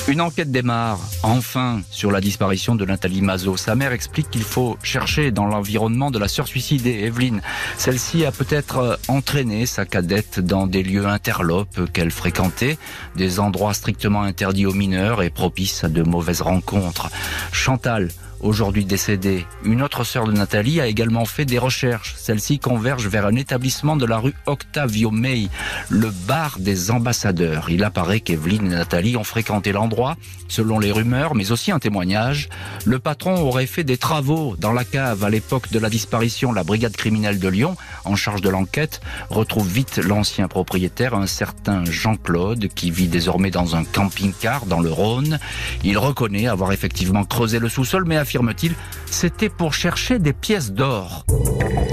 [0.08, 3.56] Une enquête démarre, enfin, sur la disparition de Nathalie Mazot.
[3.56, 7.42] Sa mère explique qu'il faut chercher dans l'environnement de la sœur suicidée, Evelyne.
[7.76, 12.76] Celle-ci a peut-être euh, entraîné sa cadette dans des lieux interlopes qu'elle fréquentait,
[13.14, 17.08] des endroits strictement interdits aux mineurs et propices à de mauvaises rencontres.
[17.52, 18.08] Chantal,
[18.40, 19.46] aujourd'hui décédée.
[19.64, 22.14] Une autre sœur de Nathalie a également fait des recherches.
[22.16, 25.48] Celle-ci converge vers un établissement de la rue Octavio May,
[25.88, 27.70] le bar des ambassadeurs.
[27.70, 30.16] Il apparaît qu'Evelyne et Nathalie ont fréquenté l'endroit,
[30.50, 32.48] selon les rumeurs, mais aussi un témoignage.
[32.84, 36.52] Le patron aurait fait des travaux dans la cave à l'époque de la disparition.
[36.52, 41.84] La brigade criminelle de Lyon, en charge de l'enquête, retrouve vite l'ancien propriétaire, un certain
[41.84, 45.38] Jean-Claude, qui vit désormais dans un camping-car dans le Rhône.
[45.84, 48.74] Il reconnaît avoir effectivement creusé le sous-sol, mais affirme-t-il,
[49.06, 51.24] c'était pour chercher des pièces d'or.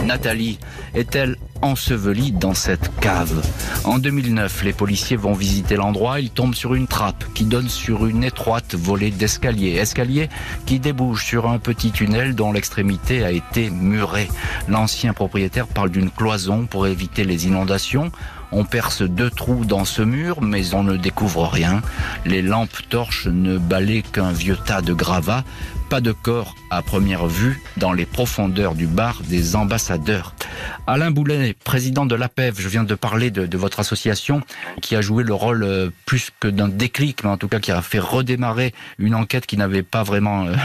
[0.05, 0.57] Nathalie
[0.95, 3.41] est-elle ensevelie dans cette cave
[3.83, 6.19] En 2009, les policiers vont visiter l'endroit.
[6.19, 9.75] Ils tombent sur une trappe qui donne sur une étroite volée d'escalier.
[9.75, 10.29] Escalier
[10.65, 14.29] qui débouche sur un petit tunnel dont l'extrémité a été murée.
[14.67, 18.11] L'ancien propriétaire parle d'une cloison pour éviter les inondations.
[18.51, 21.81] On perce deux trous dans ce mur, mais on ne découvre rien.
[22.25, 25.43] Les lampes torches ne balaient qu'un vieux tas de gravats.
[25.89, 30.33] Pas de corps à première vue dans les profondeurs du bar des ambassadeurs.
[30.85, 34.41] Alain Boulet, président de l'APEV, je viens de parler de, votre association
[34.81, 37.71] qui a joué le rôle euh, plus que d'un déclic, mais en tout cas qui
[37.71, 40.55] a fait redémarrer une enquête qui n'avait pas vraiment euh,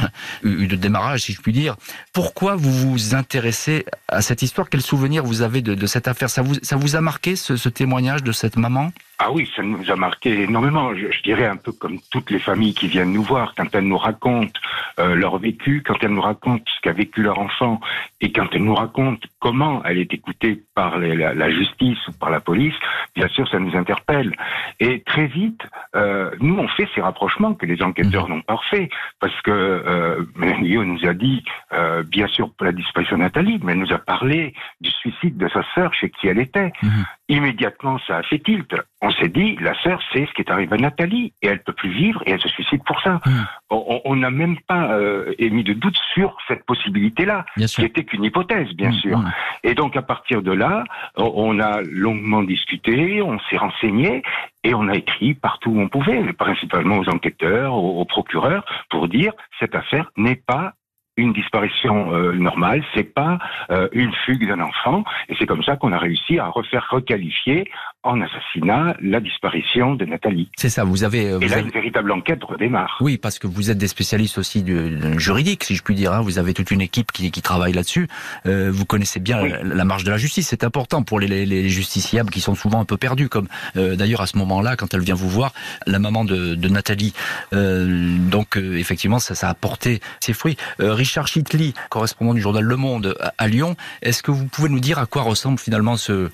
[0.42, 1.76] eu de démarrage, si je puis dire.
[2.12, 4.68] Pourquoi vous vous intéressez à cette histoire?
[4.68, 6.30] Quel souvenir vous avez de, cette affaire?
[6.30, 8.92] Ça vous, ça vous a marqué ce, ce témoignage de cette maman
[9.24, 10.94] ah oui, ça nous a marqué énormément.
[10.96, 13.86] Je, je, dirais un peu comme toutes les familles qui viennent nous voir, quand elles
[13.86, 14.58] nous racontent
[14.98, 17.80] euh, leur vécu, quand elles nous racontent ce qu'a vécu leur enfant,
[18.20, 22.12] et quand elles nous racontent comment elle est écoutée par les, la, la, justice ou
[22.12, 22.74] par la police,
[23.14, 24.34] bien sûr, ça nous interpelle.
[24.80, 25.62] Et très vite,
[25.94, 28.88] euh, nous, on fait ces rapprochements que les enquêteurs n'ont pas fait,
[29.20, 33.72] parce que euh, nous a dit, euh, bien sûr, pour la disparition de Nathalie, mais
[33.72, 36.72] elle nous a parlé du suicide de sa sœur chez qui elle était.
[36.82, 36.88] Mmh.
[37.28, 38.74] Immédiatement, ça a fait tilt.
[39.04, 41.72] On s'est dit, la sœur sait ce qui est arrivé à Nathalie et elle peut
[41.72, 43.20] plus vivre et elle se suicide pour ça.
[43.26, 43.30] Mmh.
[43.70, 48.72] On n'a même pas euh, émis de doute sur cette possibilité-là, qui était qu'une hypothèse,
[48.74, 49.18] bien mmh, sûr.
[49.18, 49.32] Mmh.
[49.64, 50.84] Et donc à partir de là,
[51.16, 54.22] on a longuement discuté, on s'est renseigné
[54.62, 59.08] et on a écrit partout où on pouvait, principalement aux enquêteurs, aux, aux procureurs, pour
[59.08, 60.74] dire cette affaire n'est pas
[61.16, 63.38] une disparition euh, normale, c'est pas
[63.70, 67.70] euh, une fugue d'un enfant, et c'est comme ça qu'on a réussi à refaire requalifier
[68.04, 70.50] en assassinat la disparition de Nathalie.
[70.56, 71.30] C'est ça, vous avez...
[71.30, 71.64] Euh, vous et là, avez...
[71.64, 72.98] une véritable enquête redémarre.
[73.00, 76.12] Oui, parce que vous êtes des spécialistes aussi de, de juridique, si je puis dire.
[76.12, 76.20] Hein.
[76.20, 78.08] Vous avez toute une équipe qui, qui travaille là-dessus.
[78.46, 79.50] Euh, vous connaissez bien oui.
[79.50, 80.48] la, la, marge de la justice.
[80.48, 83.28] C'est important pour les, les, les, justiciables qui sont souvent un peu perdus.
[83.28, 85.52] Comme euh, d'ailleurs à ce moment-là, quand elle vient vous voir,
[85.86, 87.14] la maman de, de Nathalie.
[87.52, 90.56] Euh, donc effectivement, ça, ça a porté ses fruits.
[90.78, 94.80] Richard Chitli, correspondant du journal Le Monde à, à Lyon, est-ce que vous pouvez nous
[94.80, 96.30] dire à quoi ressemble finalement ce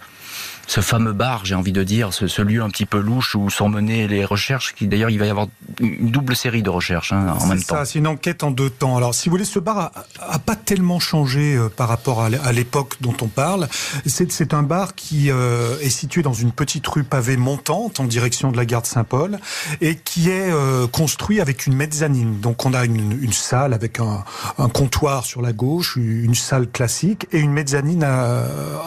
[0.68, 3.48] ce fameux bar, j'ai envie de dire, ce, ce, lieu un petit peu louche où
[3.48, 5.48] sont menées les recherches, qui d'ailleurs il va y avoir
[5.80, 7.84] une double série de recherches hein, en même ça, temps.
[7.86, 8.96] C'est une enquête en deux temps.
[8.96, 12.52] Alors si vous voulez, ce bar a, a pas tellement changé euh, par rapport à
[12.52, 13.66] l'époque dont on parle.
[14.06, 18.52] C'est un bar qui euh, est situé dans une petite rue pavée montante en direction
[18.52, 19.38] de la gare de Saint-Paul
[19.80, 22.40] et qui est euh, construit avec une mezzanine.
[22.40, 24.22] Donc on a une, une salle avec un,
[24.58, 28.44] un, comptoir sur la gauche, une salle classique et une mezzanine à,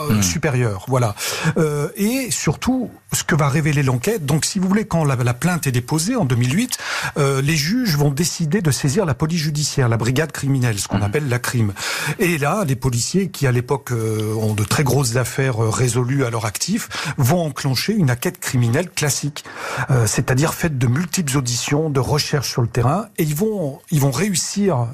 [0.09, 0.21] mmh.
[0.21, 0.85] supérieure.
[0.87, 1.15] Voilà.
[1.57, 5.33] Euh, et surtout, ce que va révéler l'enquête, donc si vous voulez, quand la, la
[5.33, 6.77] plainte est déposée en 2008,
[7.17, 10.99] euh, les juges vont décider de saisir la police judiciaire, la brigade criminelle, ce qu'on
[10.99, 11.03] mmh.
[11.03, 11.73] appelle la crime.
[12.19, 16.25] Et là, les policiers qui à l'époque euh, ont de très grosses affaires euh, résolues
[16.25, 19.43] à leur actif, vont enclencher une enquête criminelle classique,
[19.89, 23.99] euh, c'est-à-dire faite de multiples auditions, de recherches sur le terrain, et ils vont, ils
[23.99, 24.87] vont réussir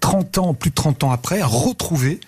[0.00, 2.20] 30 ans, plus de 30 ans après, à retrouver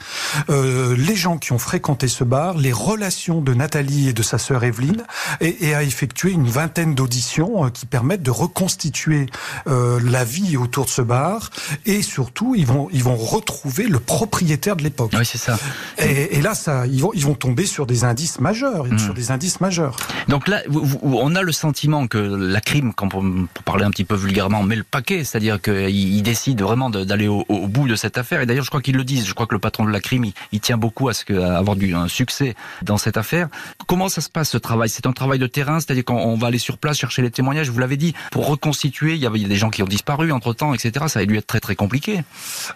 [0.51, 4.39] euh, les gens qui ont fréquenté ce bar, les relations de Nathalie et de sa
[4.39, 5.05] sœur Evelyne,
[5.41, 9.27] et, et a effectué une vingtaine d'auditions euh, qui permettent de reconstituer
[9.67, 11.51] euh, la vie autour de ce bar,
[11.87, 15.13] et surtout ils vont ils vont retrouver le propriétaire de l'époque.
[15.15, 15.59] Oui, c'est ça.
[15.99, 18.99] Et, et, là, ça, ils vont ils vont tomber sur des indices majeurs, mmh.
[18.99, 19.97] sur des indices majeurs.
[20.29, 20.63] Donc là,
[21.03, 23.25] on a le sentiment que la crime, quand pour,
[23.65, 27.67] parler un petit peu vulgairement, met le paquet, c'est-à-dire qu'il décide vraiment d'aller au, au,
[27.67, 28.41] bout de cette affaire.
[28.41, 29.27] Et d'ailleurs, je crois qu'ils le disent.
[29.27, 31.59] Je crois que le patron de la crime, il, tient beaucoup à ce que, à
[31.59, 33.49] avoir du un succès dans cette affaire.
[33.87, 34.89] Comment ça se passe ce travail?
[34.89, 37.71] C'est un travail de terrain, c'est-à-dire qu'on va aller sur place chercher les témoignages.
[37.71, 39.15] Vous l'avez dit, pour reconstituer.
[39.15, 41.07] Il y, a, il y a des gens qui ont disparu entre temps, etc.
[41.09, 42.23] Ça a dû être très très compliqué.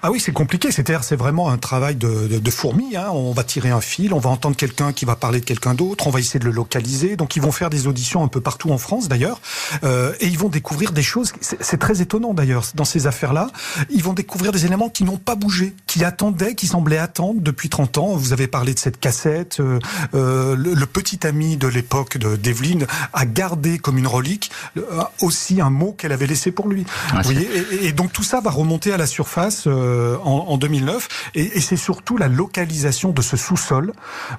[0.03, 0.73] Ah oui, c'est compliqué.
[0.73, 2.97] C'est-à-dire, c'est vraiment un travail de, de, de fourmi.
[2.97, 3.09] Hein.
[3.13, 6.07] On va tirer un fil, on va entendre quelqu'un qui va parler de quelqu'un d'autre,
[6.07, 7.17] on va essayer de le localiser.
[7.17, 9.41] Donc, ils vont faire des auditions un peu partout en France, d'ailleurs,
[9.85, 11.33] euh, et ils vont découvrir des choses.
[11.41, 13.51] C'est très étonnant, d'ailleurs, dans ces affaires-là.
[13.91, 17.69] Ils vont découvrir des éléments qui n'ont pas bougé, qui attendaient, qui semblaient attendre depuis
[17.69, 18.17] 30 ans.
[18.17, 19.61] Vous avez parlé de cette cassette.
[19.61, 19.79] Euh,
[20.15, 24.83] euh, le, le, petit ami de l'époque d'Evelyne a gardé comme une relique euh,
[25.21, 26.85] aussi un mot qu'elle avait laissé pour lui.
[27.11, 30.47] Ah, Vous voyez et, et, donc tout ça va remonter à la surface euh, en,
[30.49, 31.31] en, 2009.
[31.35, 33.93] Et, et c'est surtout la localisation de ce sous-sol,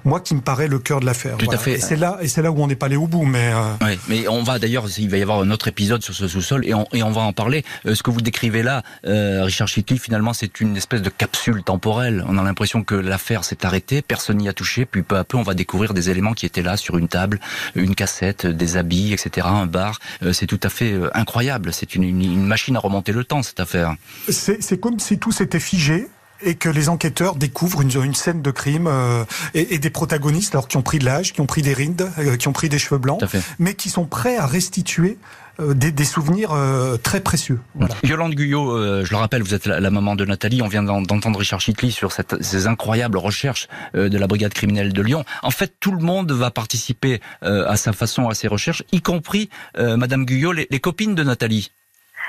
[0.04, 1.36] moi, qui me paraît le cœur de l'affaire.
[1.36, 1.60] Tout voilà.
[1.60, 1.72] à fait.
[1.72, 3.24] Et c'est là, et c'est là où on n'est pas allé au bout.
[3.24, 3.72] Mais euh...
[3.82, 6.66] oui, mais on va d'ailleurs, il va y avoir un autre épisode sur ce sous-sol
[6.66, 7.64] et on, et on va en parler.
[7.86, 12.24] Euh, ce que vous décrivez là, Richard Chitty, finalement, c'est une espèce de capsule temporelle.
[12.28, 15.36] On a l'impression que l'affaire s'est arrêtée, personne n'y a touché, puis peu à peu,
[15.36, 17.40] on va découvrir des éléments qui étaient là sur une table,
[17.74, 19.98] une cassette, des habits, etc., un bar.
[20.22, 21.72] Euh, c'est tout à fait euh, incroyable.
[21.72, 23.94] C'est une, une, une, machine à remonter le temps, cette affaire.
[24.28, 26.08] C'est comme si tout s'était figé
[26.42, 30.54] et que les enquêteurs découvrent une, une scène de crime euh, et, et, des protagonistes
[30.54, 32.68] alors qui ont pris de l'âge, qui ont pris des rides, euh, qui ont pris
[32.68, 33.22] des cheveux blancs,
[33.58, 35.18] mais qui sont prêts à restituer
[35.58, 37.60] des, des, souvenirs euh, très précieux.
[37.74, 37.94] Voilà.
[38.02, 40.62] Yolande Guyot, euh, je le rappelle, vous êtes la, la maman de Nathalie.
[40.62, 44.92] On vient d'entendre Richard Chitli sur cette, ces incroyables recherches euh, de la brigade criminelle
[44.92, 45.24] de Lyon.
[45.42, 49.00] En fait, tout le monde va participer euh, à sa façon à ces recherches, y
[49.00, 51.70] compris Madame Guyot, les, les copines de Nathalie.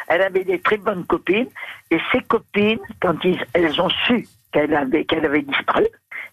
[0.07, 1.47] Elle avait des très bonnes copines
[1.91, 5.85] et ses copines, quand ils, elles ont su qu'elle avait, qu'elle avait disparu,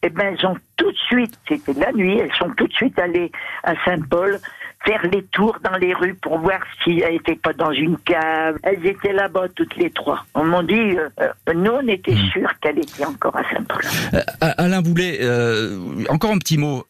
[0.03, 2.99] eh ben elles ont tout de suite, c'était la nuit, elles sont tout de suite
[2.99, 3.31] allées
[3.63, 4.41] à Saint-Paul
[4.85, 8.59] faire les tours dans les rues pour voir si elle n'était pas dans une cave.
[8.63, 10.25] Elles étaient là-bas toutes les trois.
[10.35, 12.31] On m'a dit, euh, nous on était mmh.
[12.33, 13.83] sûrs qu'elle était encore à Saint-Paul.
[14.15, 16.85] Euh, Alain Boulet, euh, encore un petit mot.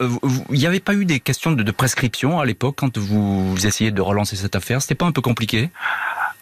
[0.51, 3.67] Il n'y avait pas eu des questions de, de prescription à l'époque quand vous, vous
[3.67, 4.81] essayez de relancer cette affaire?
[4.81, 5.71] C'était pas un peu compliqué?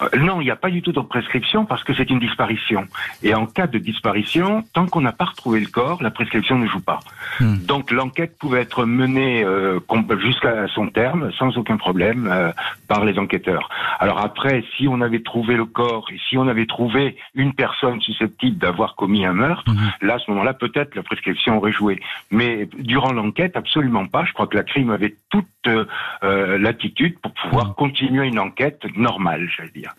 [0.03, 2.87] Euh, non, il n'y a pas du tout de prescription parce que c'est une disparition.
[3.23, 6.67] Et en cas de disparition, tant qu'on n'a pas retrouvé le corps, la prescription ne
[6.67, 7.01] joue pas.
[7.41, 7.57] Hmm.
[7.59, 9.81] Donc l'enquête pouvait être menée euh,
[10.21, 12.53] jusqu'à son terme sans aucun problème euh,
[12.89, 13.69] par les enquêteurs.
[13.99, 18.01] Alors après, si on avait trouvé le corps et si on avait trouvé une personne
[18.01, 20.07] susceptible d'avoir commis un meurtre, hmm.
[20.07, 22.01] là à ce moment-là peut-être la prescription aurait joué.
[22.31, 24.25] Mais durant l'enquête, absolument pas.
[24.25, 27.75] Je crois que la crime avait toute euh, l'attitude pour pouvoir hmm.
[27.75, 29.90] continuer une enquête normale, j'allais dire.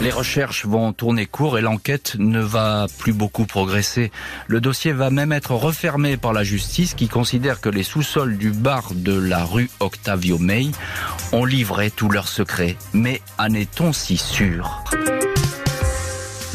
[0.00, 4.12] Les recherches vont tourner court et l'enquête ne va plus beaucoup progresser.
[4.46, 8.50] Le dossier va même être refermé par la justice qui considère que les sous-sols du
[8.50, 10.70] bar de la rue Octavio May
[11.32, 12.76] ont livré tous leurs secrets.
[12.92, 14.84] Mais en est-on si sûr?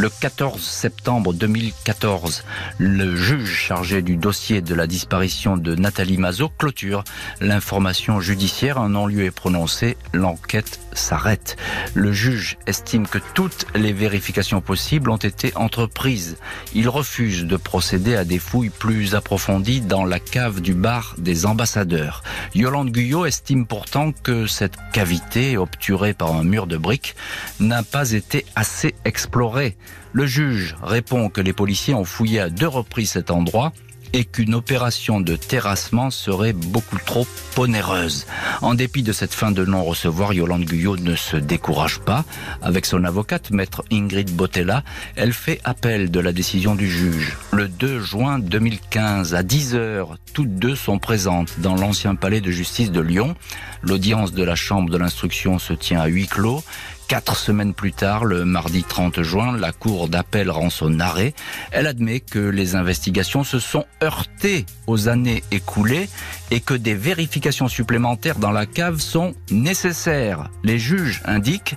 [0.02, 2.44] Le 14 septembre 2014,
[2.80, 7.04] le juge chargé du dossier de la disparition de Nathalie Mazot clôture
[7.40, 8.80] l'information judiciaire.
[8.80, 9.98] Un non-lieu est prononcé.
[10.12, 11.56] L'enquête s'arrête.
[11.94, 16.38] Le juge estime que toutes les vérifications possibles ont été entreprises.
[16.74, 21.46] Il refuse de procéder à des fouilles plus approfondies dans la cave du bar des
[21.46, 22.24] ambassadeurs.
[22.56, 27.16] Yolande Guyot estime pourtant que cette cavité, obturée par un mur de briques,
[27.60, 29.78] n'a pas été assez explorée.
[30.14, 33.72] Le juge répond que les policiers ont fouillé à deux reprises cet endroit
[34.14, 37.26] et qu'une opération de terrassement serait beaucoup trop
[37.58, 38.26] onéreuse.
[38.62, 42.26] En dépit de cette fin de non-recevoir, Yolande Guyot ne se décourage pas.
[42.62, 44.84] Avec son avocate, maître Ingrid Botella,
[45.16, 47.38] elle fait appel de la décision du juge.
[47.54, 52.52] Le 2 juin 2015, à 10 heures, toutes deux sont présentes dans l'ancien palais de
[52.52, 53.36] justice de Lyon.
[53.82, 56.64] L'audience de la chambre de l'instruction se tient à huis clos.
[57.12, 61.34] Quatre semaines plus tard, le mardi 30 juin, la cour d'appel rend son arrêt.
[61.72, 66.08] Elle admet que les investigations se sont heurtées aux années écoulées
[66.52, 70.50] et que des vérifications supplémentaires dans la cave sont nécessaires.
[70.64, 71.76] Les juges indiquent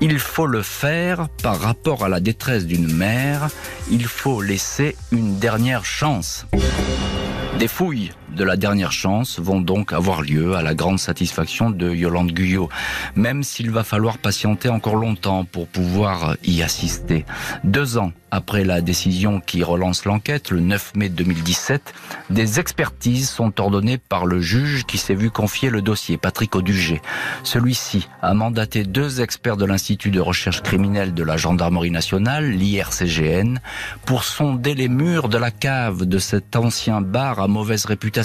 [0.00, 3.50] il faut le faire par rapport à la détresse d'une mère.
[3.88, 6.44] Il faut laisser une dernière chance.
[7.60, 11.90] Des fouilles de la dernière chance vont donc avoir lieu à la grande satisfaction de
[11.90, 12.68] Yolande Guyot,
[13.14, 17.24] même s'il va falloir patienter encore longtemps pour pouvoir y assister.
[17.64, 21.92] Deux ans après la décision qui relance l'enquête, le 9 mai 2017,
[22.30, 27.02] des expertises sont ordonnées par le juge qui s'est vu confier le dossier, Patrick Audugé.
[27.44, 33.58] Celui-ci a mandaté deux experts de l'Institut de recherche criminelle de la Gendarmerie nationale, l'IRCGN,
[34.06, 38.21] pour sonder les murs de la cave de cet ancien bar à mauvaise réputation.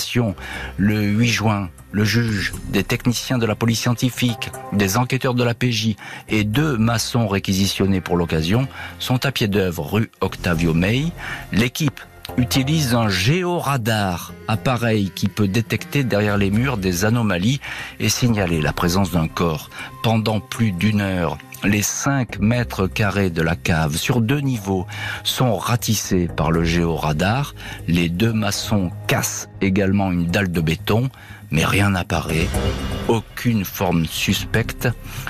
[0.78, 5.54] Le 8 juin, le juge, des techniciens de la police scientifique, des enquêteurs de la
[5.54, 5.96] PJ
[6.30, 8.68] et deux maçons réquisitionnés pour l'occasion
[9.00, 11.06] sont à pied d'œuvre rue Octavio May.
[11.52, 12.00] L'équipe
[12.38, 17.62] utilise un géoradar, appareil qui peut détecter derrière les murs des anomalies
[18.00, 19.70] et signaler la présence d'un corps.
[20.04, 24.86] Pendant plus d'une heure, les 5 mètres carrés de la cave sur deux niveaux
[25.24, 27.56] sont ratissés par le géoradar.
[27.88, 31.10] Les deux maçons cassent également une dalle de béton
[31.52, 32.48] mais rien n'apparaît,
[33.08, 34.90] aucune forme suspecte.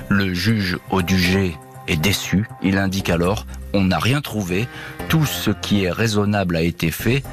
[0.10, 1.56] Le juge Audugé
[1.88, 2.48] est déçu.
[2.64, 4.68] Il indique alors on n'a rien trouvé,
[5.10, 7.24] tout ce qui est raisonnable a été fait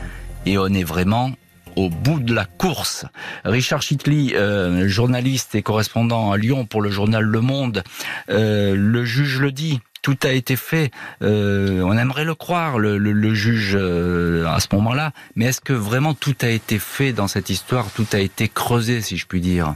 [0.47, 1.31] et on est vraiment
[1.77, 3.07] au bout de la course.
[3.45, 7.83] Richard Chitley, euh, journaliste et correspondant à Lyon pour le journal Le Monde,
[8.31, 10.91] euh, le juge le dit, tout a été fait.
[11.23, 15.13] Euh, on aimerait le croire, le, juge euh, à ce moment-là.
[15.35, 19.01] Mais est-ce que vraiment tout a été fait dans cette histoire Tout a été creusé,
[19.01, 19.75] si je puis dire?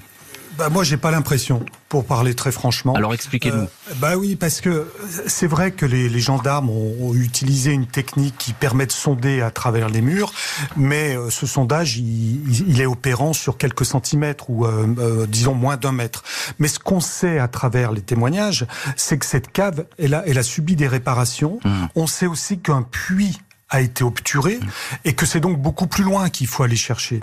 [0.59, 2.92] Bah moi, j'ai pas l'impression, pour parler très franchement.
[2.94, 3.62] Alors expliquez-nous.
[3.62, 4.92] Euh, bah oui, parce que
[5.29, 9.53] c'est vrai que les, les gendarmes ont, utilisé une technique qui permet de sonder à
[9.53, 10.33] travers les murs,
[10.77, 15.55] mais euh, ce sondage, il, il, est opérant sur quelques centimètres ou euh, euh disons
[15.55, 16.25] moins d'un mètre.
[16.59, 18.66] Mais ce qu'on sait à travers les témoignages,
[18.97, 21.61] c'est que cette cave, elle a, elle a subi des réparations.
[21.64, 21.71] Mmh.
[21.94, 23.38] On sait aussi qu'un puits
[23.71, 24.59] a été obturé
[25.05, 27.21] et que c'est donc beaucoup plus loin qu'il faut aller chercher.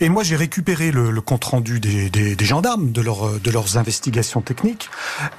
[0.00, 3.50] Et moi, j'ai récupéré le, le compte rendu des, des, des, gendarmes de, leur, de
[3.50, 4.88] leurs investigations techniques.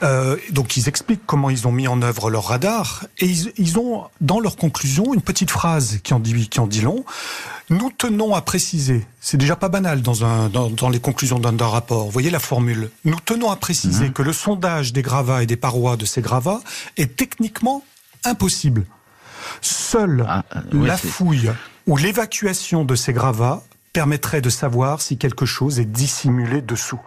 [0.04, 3.80] Euh, donc, ils expliquent comment ils ont mis en œuvre leur radar et ils, ils
[3.80, 7.04] ont dans leur conclusion une petite phrase qui en dit, qui en dit long.
[7.70, 11.68] Nous tenons à préciser, c'est déjà pas banal dans, un, dans, dans les conclusions d'un
[11.68, 12.06] rapport.
[12.06, 12.92] Vous voyez la formule.
[13.06, 14.14] Nous tenons à préciser mmh.
[14.14, 16.62] que le sondage des gravats et des parois de ces gravats
[16.96, 17.84] est techniquement
[18.24, 18.86] impossible.
[19.62, 21.52] Seule ah, la fouille
[21.88, 27.00] ou l'évacuation de ces gravats permettrait de savoir si quelque chose est dissimulé dessous.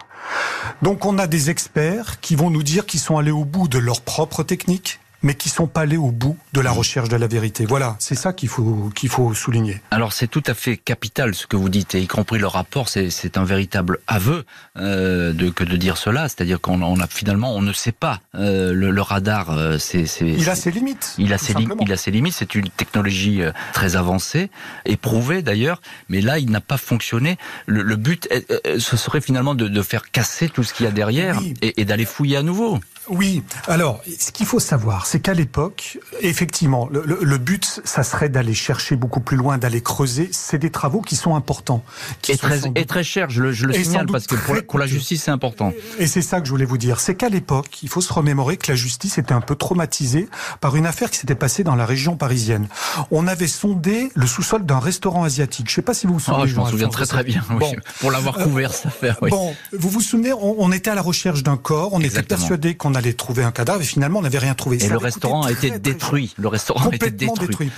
[0.81, 3.77] Donc on a des experts qui vont nous dire qu'ils sont allés au bout de
[3.77, 7.27] leur propre technique, mais qui sont pas allés au bout de la recherche de la
[7.27, 7.65] vérité.
[7.65, 9.81] Voilà, c'est ça qu'il faut qu'il faut souligner.
[9.91, 12.89] Alors c'est tout à fait capital ce que vous dites, et y compris le rapport,
[12.89, 14.45] c'est un véritable aveu
[14.77, 18.19] euh, de que de dire cela, c'est-à-dire qu'on on a finalement on ne sait pas
[18.35, 19.51] euh, le, le, radar.
[19.51, 21.15] Euh, c'est il a ses limites.
[21.17, 21.77] Il a ses limites.
[21.81, 22.33] Il a ses limites.
[22.37, 24.49] C'est une technologie euh, très avancée,
[24.85, 27.37] éprouvée d'ailleurs, mais là il n'a pas fonctionné.
[27.65, 28.29] Le, le but,
[28.77, 31.53] ce serait finalement de, de, faire casser tout ce qu'il y a derrière oui.
[31.61, 32.79] et, et d'aller fouiller à nouveau.
[33.09, 38.03] Oui, alors ce qu'il faut savoir, c'est qu'à l'époque, effectivement, le, le, le, but, ça
[38.03, 40.29] serait d'aller chercher beaucoup plus loin, d'aller creuser.
[40.31, 41.83] C'est des travaux qui sont importants.
[42.21, 44.55] Qui et, sont très, et très chers, je le, je le signale, parce que pour,
[44.63, 45.73] pour la justice, c'est important.
[45.97, 46.99] Et c'est ça que je voulais vous dire.
[46.99, 50.27] C'est qu'à l'époque, il faut se remémorer que la justice était un peu traumatisée
[50.61, 52.67] par une affaire qui s'était passée dans la région parisienne.
[53.11, 55.67] On avait sondé le sous-sol d'un restaurant asiatique.
[55.67, 56.43] Je ne sais pas si vous vous souvenez.
[56.43, 57.71] Oh, je m'en souviens très très bien, bon.
[57.99, 59.17] pour l'avoir couvert, euh, cette affaire.
[59.21, 59.29] Oui.
[59.31, 62.21] Bon, vous vous souvenez, on, on était à la recherche d'un corps, on Exactement.
[62.21, 64.77] était persuadé qu'on allait trouver un cadavre et finalement on n'avait rien trouvé.
[64.77, 66.33] Et Ça le restaurant a été détruit.
[66.37, 67.47] Le restaurant a été détruit.
[67.47, 67.71] détruit.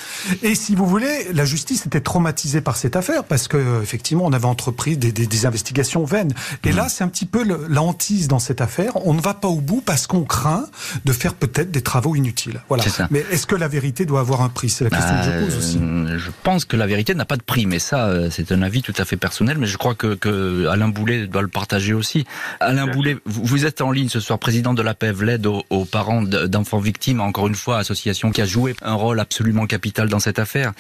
[0.44, 4.34] Et si vous voulez, la justice était traumatisée par cette affaire parce que effectivement on
[4.34, 6.34] avait entrepris des, des, des investigations vaines.
[6.64, 6.76] Et mmh.
[6.76, 8.94] là c'est un petit peu le, la hantise dans cette affaire.
[9.08, 10.66] On ne va pas au bout parce qu'on craint
[11.06, 12.62] de faire peut-être des travaux inutiles.
[12.68, 12.84] Voilà.
[12.86, 14.70] Est Mais est-ce que la vérité doit avoir un prix?
[14.70, 15.80] C'est la question que je pose aussi.
[15.82, 18.62] Euh, je pense que la vérité n'a pas de prix, mais ça euh, c'est un
[18.62, 19.58] avis tout à fait personnel.
[19.58, 22.26] Mais je crois que, que Alain Boulet doit le partager aussi.
[22.60, 26.21] Alain Boulet, vous, vous êtes en ligne ce soir, président de la L'aide aux, parents
[26.21, 30.39] d'enfants victimes, encore une fois, association qui a joué un rôle absolument capital dans cette
[30.39, 30.74] affaire.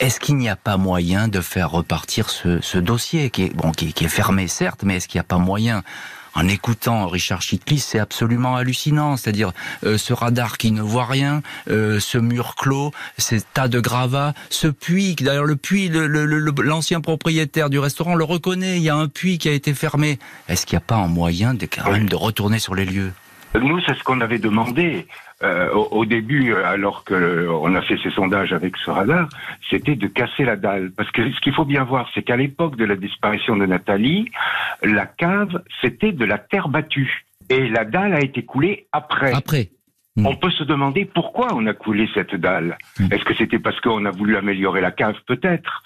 [0.00, 3.88] Est-ce qu'il n'y a pas moyen de faire repartir ce, dossier qui est, bon, qui,
[3.88, 5.82] est fermé certes, mais est-ce qu'il n'y a pas moyen
[6.34, 9.16] en écoutant Richard Chitlis, c'est absolument hallucinant.
[9.16, 9.52] C'est-à-dire
[9.84, 14.34] euh, ce radar qui ne voit rien, euh, ce mur clos, ces tas de gravats,
[14.50, 15.16] ce puits.
[15.18, 18.76] D'ailleurs, le puits, l'ancien propriétaire du restaurant le reconnaît.
[18.76, 20.18] Il y a un puits qui a été fermé.
[20.46, 23.12] Est-ce qu'il n'y a pas un moyen de, quand même de retourner sur les lieux?
[23.60, 25.06] Nous, c'est ce qu'on avait demandé
[25.42, 29.28] euh, au, au, début, alors que euh, on a fait ces sondages avec ce radar,
[29.70, 30.92] c'était de casser la dalle.
[30.96, 34.30] Parce que ce qu'il faut bien voir, c'est qu'à l'époque de la disparition de Nathalie,
[34.82, 37.26] la cave, c'était de la terre battue.
[37.48, 39.32] Et la dalle a été coulée après.
[39.32, 39.70] Après.
[40.16, 40.26] Mmh.
[40.26, 42.78] On peut se demander pourquoi on a coulé cette dalle.
[42.98, 43.12] Mmh.
[43.12, 45.82] Est-ce que c'était parce qu'on a voulu améliorer la cave Peut-être?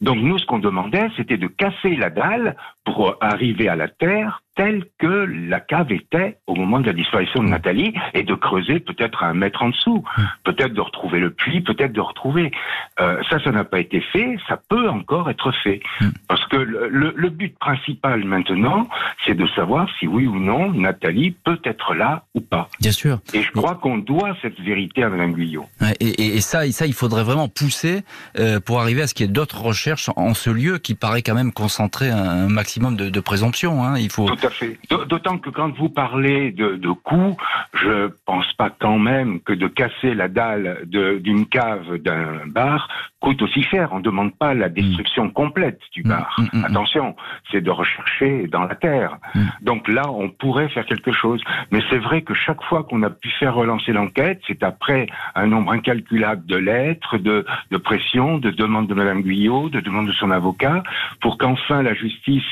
[0.00, 4.42] Donc nous, ce qu'on demandait, c'était de casser la dalle pour arriver à la terre
[4.54, 8.80] telle que la cave était au moment de la disparition de Nathalie et de creuser
[8.80, 10.04] peut-être un mètre en dessous,
[10.44, 12.52] peut-être de retrouver le puits, peut-être de retrouver.
[13.00, 15.80] Euh, ça, ça n'a pas été fait, ça peut encore être fait.
[16.28, 18.88] Parce que le, le but principal maintenant,
[19.24, 22.68] c'est de savoir si oui ou non Nathalie peut être là ou pas.
[22.80, 23.18] Bien sûr.
[23.32, 25.66] Et je crois qu'on doit cette vérité à Mme Guyot.
[26.00, 28.02] Et, et, et, ça, ça, il faudrait vraiment pousser
[28.38, 31.22] euh, pour arriver à ce qu'il y ait d'autres recherches en ce lieu qui paraît
[31.22, 33.84] quand même concentrer un, maximum de, de présomption.
[33.84, 33.98] Hein.
[33.98, 34.26] Il faut.
[34.26, 34.43] Tout
[34.90, 37.36] D'autant que quand vous parlez de, de coûts,
[37.74, 42.88] je pense pas quand même que de casser la dalle d'une cave d'un bar
[43.24, 43.88] coûte aussi cher.
[43.92, 46.36] On ne demande pas la destruction complète du mm, bar.
[46.38, 47.16] Mm, mm, Attention,
[47.50, 49.16] c'est de rechercher dans la terre.
[49.62, 51.42] Donc là, on pourrait faire quelque chose.
[51.70, 55.46] Mais c'est vrai que chaque fois qu'on a pu faire relancer l'enquête, c'est après un
[55.46, 60.12] nombre incalculable de lettres, de, de pressions, de demandes de Madame Guyot, de demandes de
[60.12, 60.82] son avocat,
[61.22, 62.44] pour qu'enfin la justice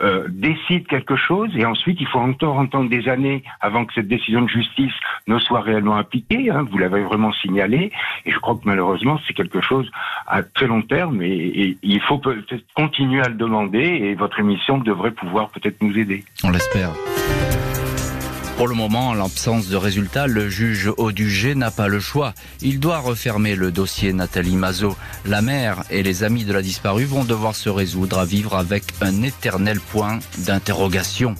[0.00, 4.06] euh, décide quelque chose et ensuite il faut encore entendre des années avant que cette
[4.06, 4.92] décision de justice
[5.26, 6.50] ne soit réellement appliquée.
[6.50, 7.90] Hein, vous l'avez vraiment signalé
[8.24, 9.90] et je crois que malheureusement c'est quelque chose
[10.26, 14.78] à très long terme et, il faut peut-être continuer à le demander et votre émission
[14.78, 16.24] devrait pouvoir peut-être nous aider.
[16.44, 16.90] On l'espère.
[18.58, 22.34] Pour le moment, en l'absence de résultats, le juge Audugé n'a pas le choix.
[22.60, 24.96] Il doit refermer le dossier Nathalie Mazot.
[25.24, 28.82] La mère et les amis de la disparue vont devoir se résoudre à vivre avec
[29.00, 31.36] un éternel point d'interrogation.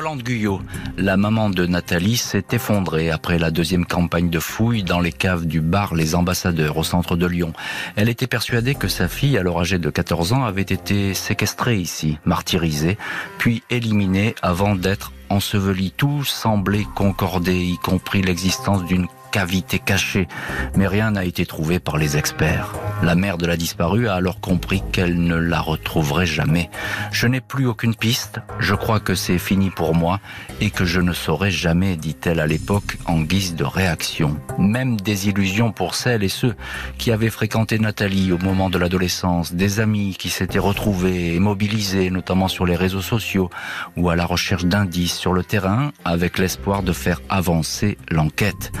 [0.00, 0.62] Guyot,
[0.96, 5.46] la maman de Nathalie, s'est effondrée après la deuxième campagne de fouilles dans les caves
[5.46, 7.52] du bar Les Ambassadeurs au centre de Lyon.
[7.96, 12.18] Elle était persuadée que sa fille, alors âgée de 14 ans, avait été séquestrée ici,
[12.24, 12.96] martyrisée,
[13.36, 15.92] puis éliminée avant d'être ensevelie.
[15.94, 20.28] Tout semblait concorder, y compris l'existence d'une cavité cachée,
[20.76, 22.72] mais rien n'a été trouvé par les experts.
[23.02, 26.68] La mère de la disparue a alors compris qu'elle ne la retrouverait jamais.
[27.12, 30.20] Je n'ai plus aucune piste, je crois que c'est fini pour moi
[30.60, 34.36] et que je ne saurai jamais, dit-elle à l'époque en guise de réaction.
[34.58, 36.54] Même des illusions pour celles et ceux
[36.98, 42.10] qui avaient fréquenté Nathalie au moment de l'adolescence, des amis qui s'étaient retrouvés et mobilisés,
[42.10, 43.50] notamment sur les réseaux sociaux
[43.96, 48.72] ou à la recherche d'indices sur le terrain, avec l'espoir de faire avancer l'enquête.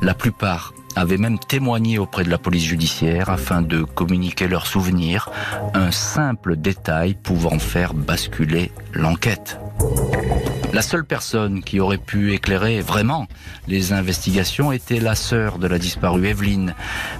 [0.00, 5.30] La plupart avaient même témoigné auprès de la police judiciaire afin de communiquer leurs souvenirs,
[5.74, 9.58] un simple détail pouvant faire basculer l'enquête.
[10.78, 13.26] La seule personne qui aurait pu éclairer vraiment
[13.66, 16.72] les investigations était la sœur de la disparue Evelyne,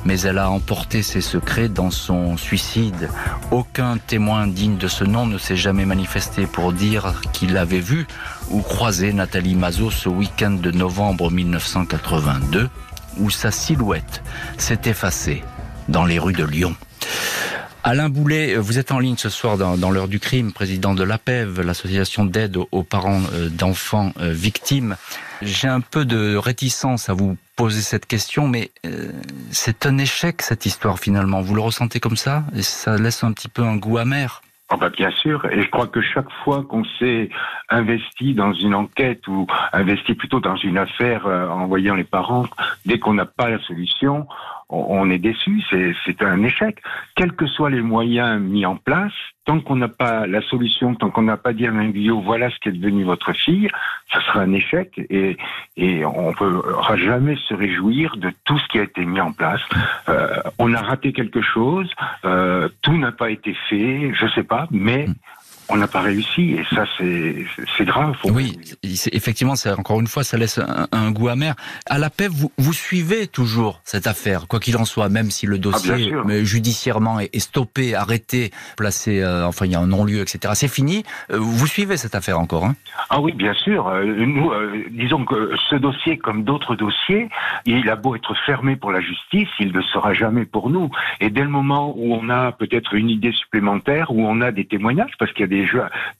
[0.04, 3.10] mais elle a emporté ses secrets dans son suicide.
[3.50, 8.06] Aucun témoin digne de ce nom ne s'est jamais manifesté pour dire qu'il avait vu
[8.52, 12.70] ou croisé Nathalie Mazot ce week-end de novembre 1982,
[13.16, 14.22] où sa silhouette
[14.56, 15.42] s'est effacée
[15.88, 16.76] dans les rues de Lyon.
[17.84, 21.62] Alain Boulet, vous êtes en ligne ce soir dans, l'heure du crime, président de l'APEV,
[21.62, 24.96] l'association d'aide aux, parents euh, d'enfants euh, victimes.
[25.42, 29.12] J'ai un peu de réticence à vous poser cette question, mais euh,
[29.52, 31.40] c'est un échec cette histoire finalement.
[31.40, 32.42] Vous le ressentez comme ça?
[32.60, 34.42] Ça laisse un petit peu un goût amer?
[34.70, 37.30] Oh bien sûr, et je crois que chaque fois qu'on s'est
[37.70, 42.44] investi dans une enquête ou investi plutôt dans une affaire en voyant les parents,
[42.84, 44.26] dès qu'on n'a pas la solution,
[44.70, 46.82] on est déçu, c'est un échec.
[47.16, 49.12] Quels que soient les moyens mis en place,
[49.46, 51.90] tant qu'on n'a pas la solution, tant qu'on n'a pas dit à un
[52.22, 53.70] voilà ce qu'est devenu votre fille,
[54.12, 55.38] ça sera un échec et,
[55.76, 59.32] et on ne pourra jamais se réjouir de tout ce qui a été mis en
[59.32, 59.62] place.
[60.08, 61.90] Euh, on a raté quelque chose,
[62.24, 65.06] euh, tout n'a pas été fait, je sais pas, mais
[65.68, 68.16] on n'a pas réussi et ça c'est grave.
[68.24, 68.58] Oui,
[69.12, 70.60] effectivement, encore une fois, ça laisse
[70.92, 71.54] un, goût amer.
[71.86, 75.46] À la paix, vous, vous suivez toujours cette affaire, quoi qu'il en soit, même si
[75.46, 76.12] le ah, dossier
[76.42, 80.54] judiciairement est, stoppé, arrêté, placé, euh, enfin il y a un non-lieu, etc.
[80.54, 81.04] C'est fini.
[81.30, 82.74] Euh, vous suivez cette affaire encore hein?
[83.10, 83.88] Ah oui, bien sûr.
[83.88, 84.50] Euh, nous,
[84.90, 87.28] disons que ce dossier, comme d'autres dossiers,
[87.64, 90.90] il a beau être fermé pour la justice, il ne sera jamais pour nous.
[91.20, 94.64] Et dès le moment où on a peut-être une idée supplémentaire, où on a des
[94.64, 95.57] témoignages, parce qu'il y a des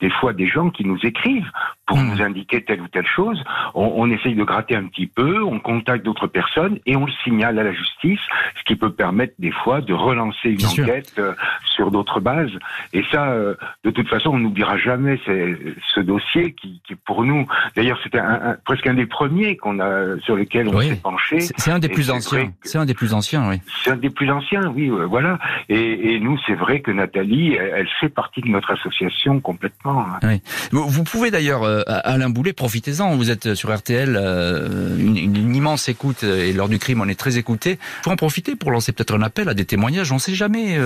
[0.01, 1.51] des, fois des gens qui nous écrivent
[1.89, 2.11] pour hmm.
[2.11, 3.43] nous indiquer telle ou telle chose.
[3.75, 7.59] On, essaye de gratter un petit peu, on contacte d'autres personnes et on le signale
[7.59, 8.21] à la justice,
[8.59, 11.35] ce qui peut permettre des fois de relancer une enquête euh,
[11.65, 12.53] sur d'autres bases.
[12.93, 17.47] Et ça, euh, de toute façon, on n'oubliera jamais ce dossier qui, qui pour nous,
[17.75, 21.41] d'ailleurs, c'était un, presque un des premiers qu'on a sur lesquels on s'est penché.
[21.41, 22.53] C'est un des plus anciens.
[22.63, 23.61] C'est un des plus anciens, oui.
[23.83, 25.39] C'est un des plus anciens, oui, euh, voilà.
[25.69, 30.05] Et, et nous, c'est vrai que Nathalie, elle, elle fait partie de notre association complètement.
[30.23, 30.39] Hein.
[30.73, 33.17] Vous pouvez d'ailleurs euh, Alain Boulet, profitez-en.
[33.17, 37.19] Vous êtes sur RTL, euh, une, une, immense écoute et lors du crime, on est
[37.19, 37.79] très écouté.
[38.03, 40.13] Faut en profiter pour lancer peut-être un appel à des témoignages.
[40.13, 40.79] On ne sait jamais.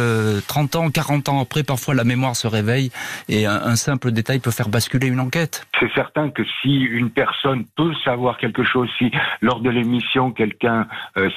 [0.47, 2.91] 30 ans, 40 ans après, parfois la mémoire se réveille
[3.29, 5.67] et un, un simple détail peut faire basculer une enquête.
[5.81, 10.87] C'est certain que si une personne peut savoir quelque chose, si lors de l'émission quelqu'un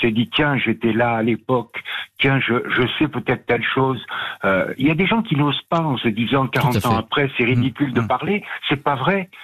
[0.02, 1.84] s'est dit tiens j'étais là à l'époque,
[2.20, 4.04] tiens je, je sais peut-être telle chose.
[4.78, 7.44] Il y a des gens qui n'osent pas en se disant 40 ans après c'est
[7.44, 8.08] ridicule de mmh.
[8.08, 8.44] parler.
[8.70, 9.30] C'est pas vrai.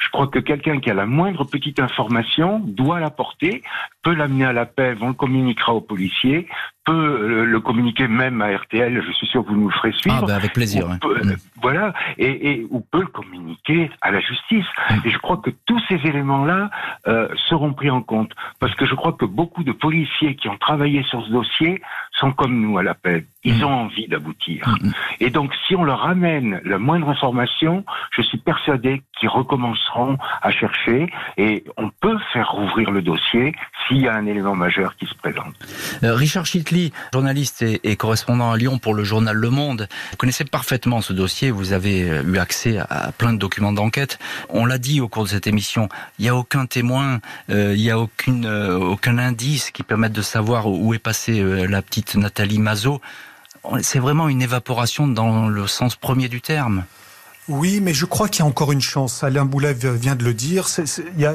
[0.00, 3.62] Je crois que quelqu'un qui a la moindre petite information doit la porter,
[4.02, 6.48] peut l'amener à la paix, on le communiquera aux policiers,
[6.84, 10.20] peut le communiquer même à RTL, je suis sûr que vous nous le ferez suivre.
[10.22, 10.88] Ah bah avec plaisir.
[10.90, 10.98] Hein.
[11.04, 11.32] Mm.
[11.62, 14.64] Voilà, et, et, ou peut le communiquer à la justice.
[14.90, 14.94] Mm.
[15.04, 16.70] Et je crois que tous ces éléments-là
[17.06, 20.56] euh, seront pris en compte, parce que je crois que beaucoup de policiers qui ont
[20.56, 21.82] travaillé sur ce dossier
[22.12, 23.26] sont comme nous à la paix.
[23.44, 23.64] Ils mm.
[23.64, 24.74] ont envie d'aboutir.
[25.20, 29.89] Et donc, si on leur amène la moindre information, je suis persuadé qu'ils recommenceront
[30.42, 33.54] à chercher et on peut faire rouvrir le dossier
[33.86, 35.54] s'il y a un élément majeur qui se présente.
[36.02, 40.44] Euh, Richard Chitli, journaliste et, correspondant à Lyon pour le journal Le Monde, vous connaissez
[40.44, 44.18] parfaitement ce dossier, vous avez euh, eu accès à plein de documents d'enquête.
[44.48, 45.88] On l'a dit au cours de cette émission,
[46.18, 47.20] il n'y a aucun témoin,
[47.50, 52.14] euh, il n'y a aucun indice qui permette de savoir où est passée la petite
[52.14, 53.00] Nathalie Mazot.
[53.82, 56.84] C'est vraiment une évaporation dans le sens premier du terme.
[57.50, 59.24] Oui, mais je crois qu'il y a encore une chance.
[59.24, 60.68] Alain Boulet vient de le dire.
[61.16, 61.34] il y a,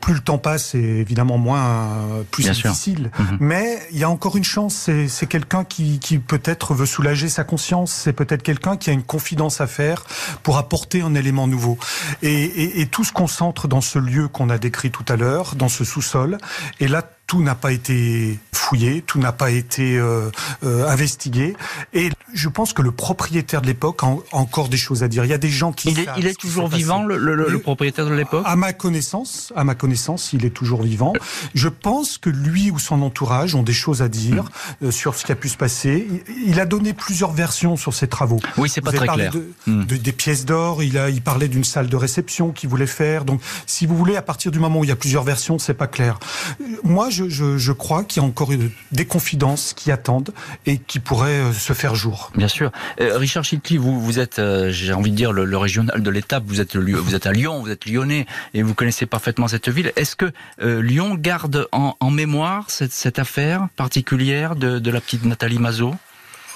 [0.00, 3.10] plus le temps passe, c'est évidemment moins plus difficile.
[3.18, 3.38] Mhm.
[3.40, 4.88] Mais il y a encore une chance.
[5.08, 7.92] C'est quelqu'un qui, qui peut-être veut soulager sa conscience.
[7.92, 10.04] C'est peut-être quelqu'un qui a une confidence à faire
[10.44, 11.76] pour apporter un élément nouveau.
[12.22, 15.56] Et, et, et tout se concentre dans ce lieu qu'on a décrit tout à l'heure,
[15.56, 16.38] dans ce sous-sol.
[16.78, 20.30] Et là, tout n'a pas été fouillé, tout n'a pas été euh,
[20.64, 21.54] euh, investigué.
[21.92, 25.24] Et je pense que le propriétaire de l'époque a encore des choses à dire.
[25.24, 25.90] Il y a des gens qui.
[25.90, 28.44] Il est, il est toujours vivant, le, le, propriétaire de l'époque?
[28.46, 31.12] À ma connaissance, à ma connaissance, il est toujours vivant.
[31.54, 34.50] Je pense que lui ou son entourage ont des choses à dire
[34.82, 36.08] euh, sur ce qui a pu se passer.
[36.46, 38.40] Il, a donné plusieurs versions sur ses travaux.
[38.56, 39.32] Oui, c'est pas très clair.
[39.66, 40.82] De, des pièces d'or.
[40.82, 43.26] Il a, il parlait d'une salle de réception qu'il voulait faire.
[43.26, 45.74] Donc, si vous voulez, à partir du moment où il y a plusieurs versions, c'est
[45.74, 46.18] pas clair.
[46.84, 48.50] Moi, je, je, crois qu'il y a encore
[48.92, 50.32] des confidences qui attendent
[50.66, 52.30] et qui pourraient euh, se faire jour.
[52.36, 52.70] Bien sûr.
[53.00, 56.44] Euh, Richard Chitli, vous, êtes, euh, j'ai envie de dire, le, régional de l'étape.
[56.46, 56.76] Vous êtes,
[57.26, 59.92] à Lyon, vous êtes lyonnais et vous connaissez parfaitement cette ville.
[59.96, 65.58] Est-ce que Lyon garde en, mémoire cette, cette, affaire particulière de, de la petite Nathalie
[65.58, 65.94] Mazot?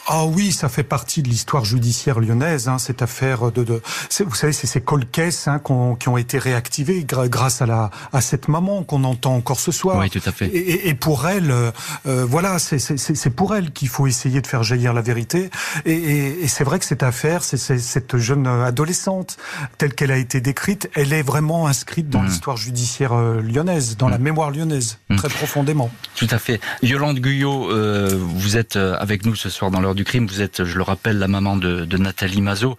[0.06, 3.82] Ah oui, ça fait partie de l'histoire judiciaire lyonnaise, hein, cette affaire de, de
[4.24, 5.60] vous savez, c'est ces colcaisses hein,
[5.98, 9.98] qui ont été réactivées grâce à la à cette maman qu'on entend encore ce soir.
[9.98, 10.46] Oui, tout à fait.
[10.46, 11.70] Et, et pour elle, euh,
[12.06, 15.50] euh voilà, c'est pour elle qu'il faut essayer de faire jaillir la vérité.
[15.84, 19.36] Et, et, et c'est vrai que cette affaire, c'est cette jeune adolescente
[19.78, 22.26] telle qu'elle a été décrite, elle est vraiment inscrite dans mmh.
[22.26, 24.22] l'histoire judiciaire euh, lyonnaise, dans la mmh.
[24.22, 25.16] mémoire lyonnaise, mmh.
[25.16, 25.90] très profondément.
[26.16, 26.60] Tout à fait.
[26.82, 30.64] Yolande Guyot, euh, vous êtes avec nous ce soir dans le du crime, vous êtes,
[30.64, 32.76] je le rappelle, la maman de, Nathalie Mazot.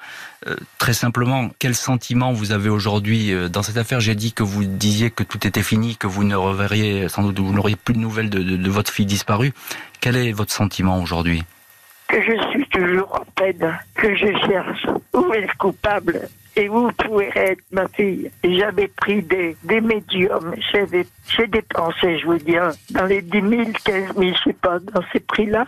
[0.47, 3.99] Euh, très simplement, quel sentiment vous avez aujourd'hui euh, dans cette affaire?
[3.99, 7.39] J'ai dit que vous disiez que tout était fini, que vous ne reverriez sans doute,
[7.39, 9.53] vous n'auriez plus de nouvelles de, votre fille disparue.
[10.01, 11.43] Quel est votre sentiment aujourd'hui?
[12.07, 16.91] Que je suis toujours en peine, que je cherche où est le coupable et vous
[16.91, 18.30] pouvez être ma fille.
[18.43, 22.56] J'avais pris des, des médiums, j'ai dépensé, je vous dis,
[22.91, 25.66] dans les 10 000, 15 000, je sais pas, dans ces prix-là,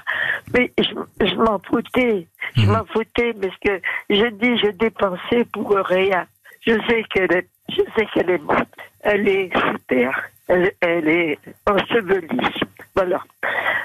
[0.53, 2.71] mais je, je m'en foutais, je mhm.
[2.71, 6.25] m'en foutais parce que je dis, je dépensais pour rien.
[6.65, 8.69] Je sais qu'elle est, je sais qu'elle est morte,
[9.05, 12.49] elle est sous terre, elle, elle est ensevelie.
[12.95, 13.21] Voilà.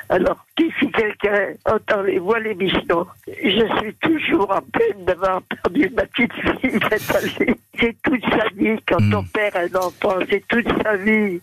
[0.08, 6.04] Alors, si quelqu'un entend les voix l'émission, je suis toujours en peine d'avoir perdu ma
[6.06, 6.78] petite fille
[7.78, 9.14] C'est toute sa vie, quand hmm.
[9.14, 11.40] on perd un enfant, c'est toute sa vie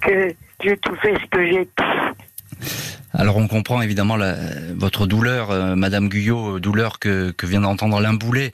[0.00, 1.68] que j'ai tout fait ce que j'ai
[3.18, 4.36] alors on comprend évidemment la,
[4.76, 8.52] votre douleur, euh, Madame Guyot, euh, douleur que, vient d'entendre Alain Boulet,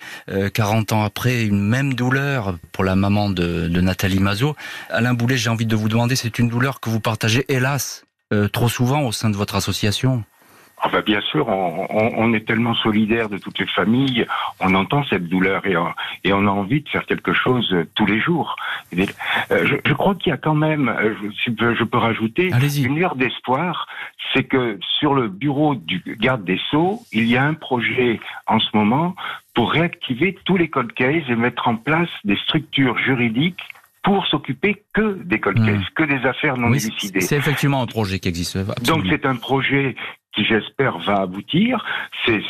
[0.55, 4.57] 40 euh, ans après, une même douleur pour la maman de, de Nathalie Mazot.
[4.89, 8.49] Alain Boulet, j'ai envie de vous demander, c'est une douleur que vous partagez, hélas, euh,
[8.49, 10.25] trop souvent au sein de votre association?
[10.81, 14.27] Ah bah, bien sûr, on, est tellement solidaire de toutes les familles,
[14.61, 15.77] on entend cette douleur et,
[16.25, 18.57] et on a envie de faire quelque chose euh, tous les jours.
[18.95, 20.95] Euh, je, crois qu'il y a quand même,
[21.47, 23.87] je, je peux rajouter, une heure d'espoir,
[24.33, 28.59] c'est que sur le bureau du garde des Sceaux, il y a un projet en
[28.59, 29.15] ce moment
[29.55, 33.63] pour réactiver tous les cold cases et mettre en place des structures juridiques
[34.03, 35.67] pour s'occuper que des cold hmm.
[35.67, 37.21] cases, que des affaires non élucidées.
[37.21, 38.59] C'est effectivement un projet qui existe.
[38.85, 39.97] Donc c'est un projet
[40.35, 41.85] qui j'espère va aboutir.
[42.25, 42.43] C'est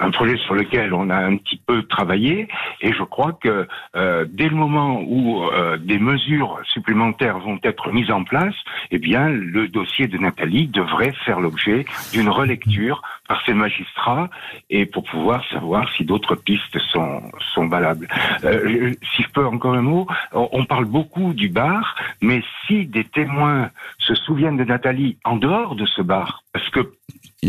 [0.00, 2.48] un projet sur lequel on a un petit peu travaillé
[2.80, 7.92] et je crois que euh, dès le moment où euh, des mesures supplémentaires vont être
[7.92, 8.54] mises en place,
[8.90, 14.30] eh bien le dossier de Nathalie devrait faire l'objet d'une relecture par ces magistrats
[14.70, 17.22] et pour pouvoir savoir si d'autres pistes sont,
[17.54, 18.08] sont valables.
[18.44, 23.04] Euh, si je peux encore un mot, on parle beaucoup du bar, mais si des
[23.04, 26.80] témoins se souviennent de Nathalie en dehors de ce bar, parce que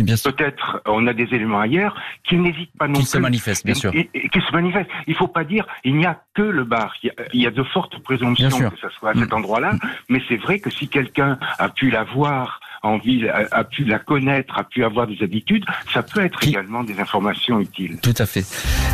[0.04, 3.10] peut-être on a des éléments ailleurs qui n'hésitent pas non qui plus.
[3.10, 3.92] se manifestent, bien sûr.
[3.94, 4.90] Et, qui se manifestent.
[5.08, 6.96] Il faut pas dire il n'y a que le bar.
[7.34, 9.36] Il y a, de fortes présomptions que ce soit à cet mm.
[9.36, 9.72] endroit-là,
[10.10, 14.00] mais c'est vrai que si quelqu'un a pu la voir en ville a, pu la
[14.00, 17.98] connaître, a pu avoir des habitudes, ça peut être également des informations utiles.
[18.02, 18.46] Tout à fait.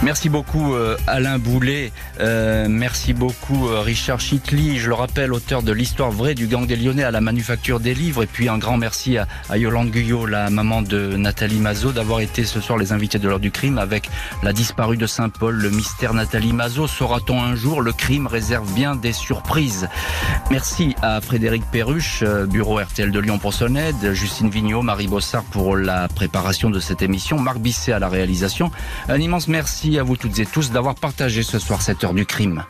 [0.03, 5.63] Merci beaucoup euh, Alain Boulet, euh, merci beaucoup euh, Richard Chitli, je le rappelle, auteur
[5.63, 8.57] de l'histoire vraie du gang des Lyonnais à la manufacture des livres, et puis un
[8.57, 12.91] grand merci à, Yolande Guyot, la maman de Nathalie Mazot, d'avoir été ce soir les
[12.91, 14.09] invités de l'heure du crime avec
[14.41, 16.87] la disparue de Saint-Paul, le mystère Nathalie Mazot.
[16.87, 19.87] Saura-t-on un jour Le crime réserve bien des surprises.
[20.49, 23.53] Merci à Frédéric Perruche, bureau RTL de Lyon pour
[24.13, 28.71] Justine Vignot, Marie Bossard pour la préparation de cette émission, Marc Bisset à la réalisation.
[29.09, 32.25] Un immense merci à vous toutes et tous d'avoir partagé ce soir cette heure du
[32.25, 32.63] crime.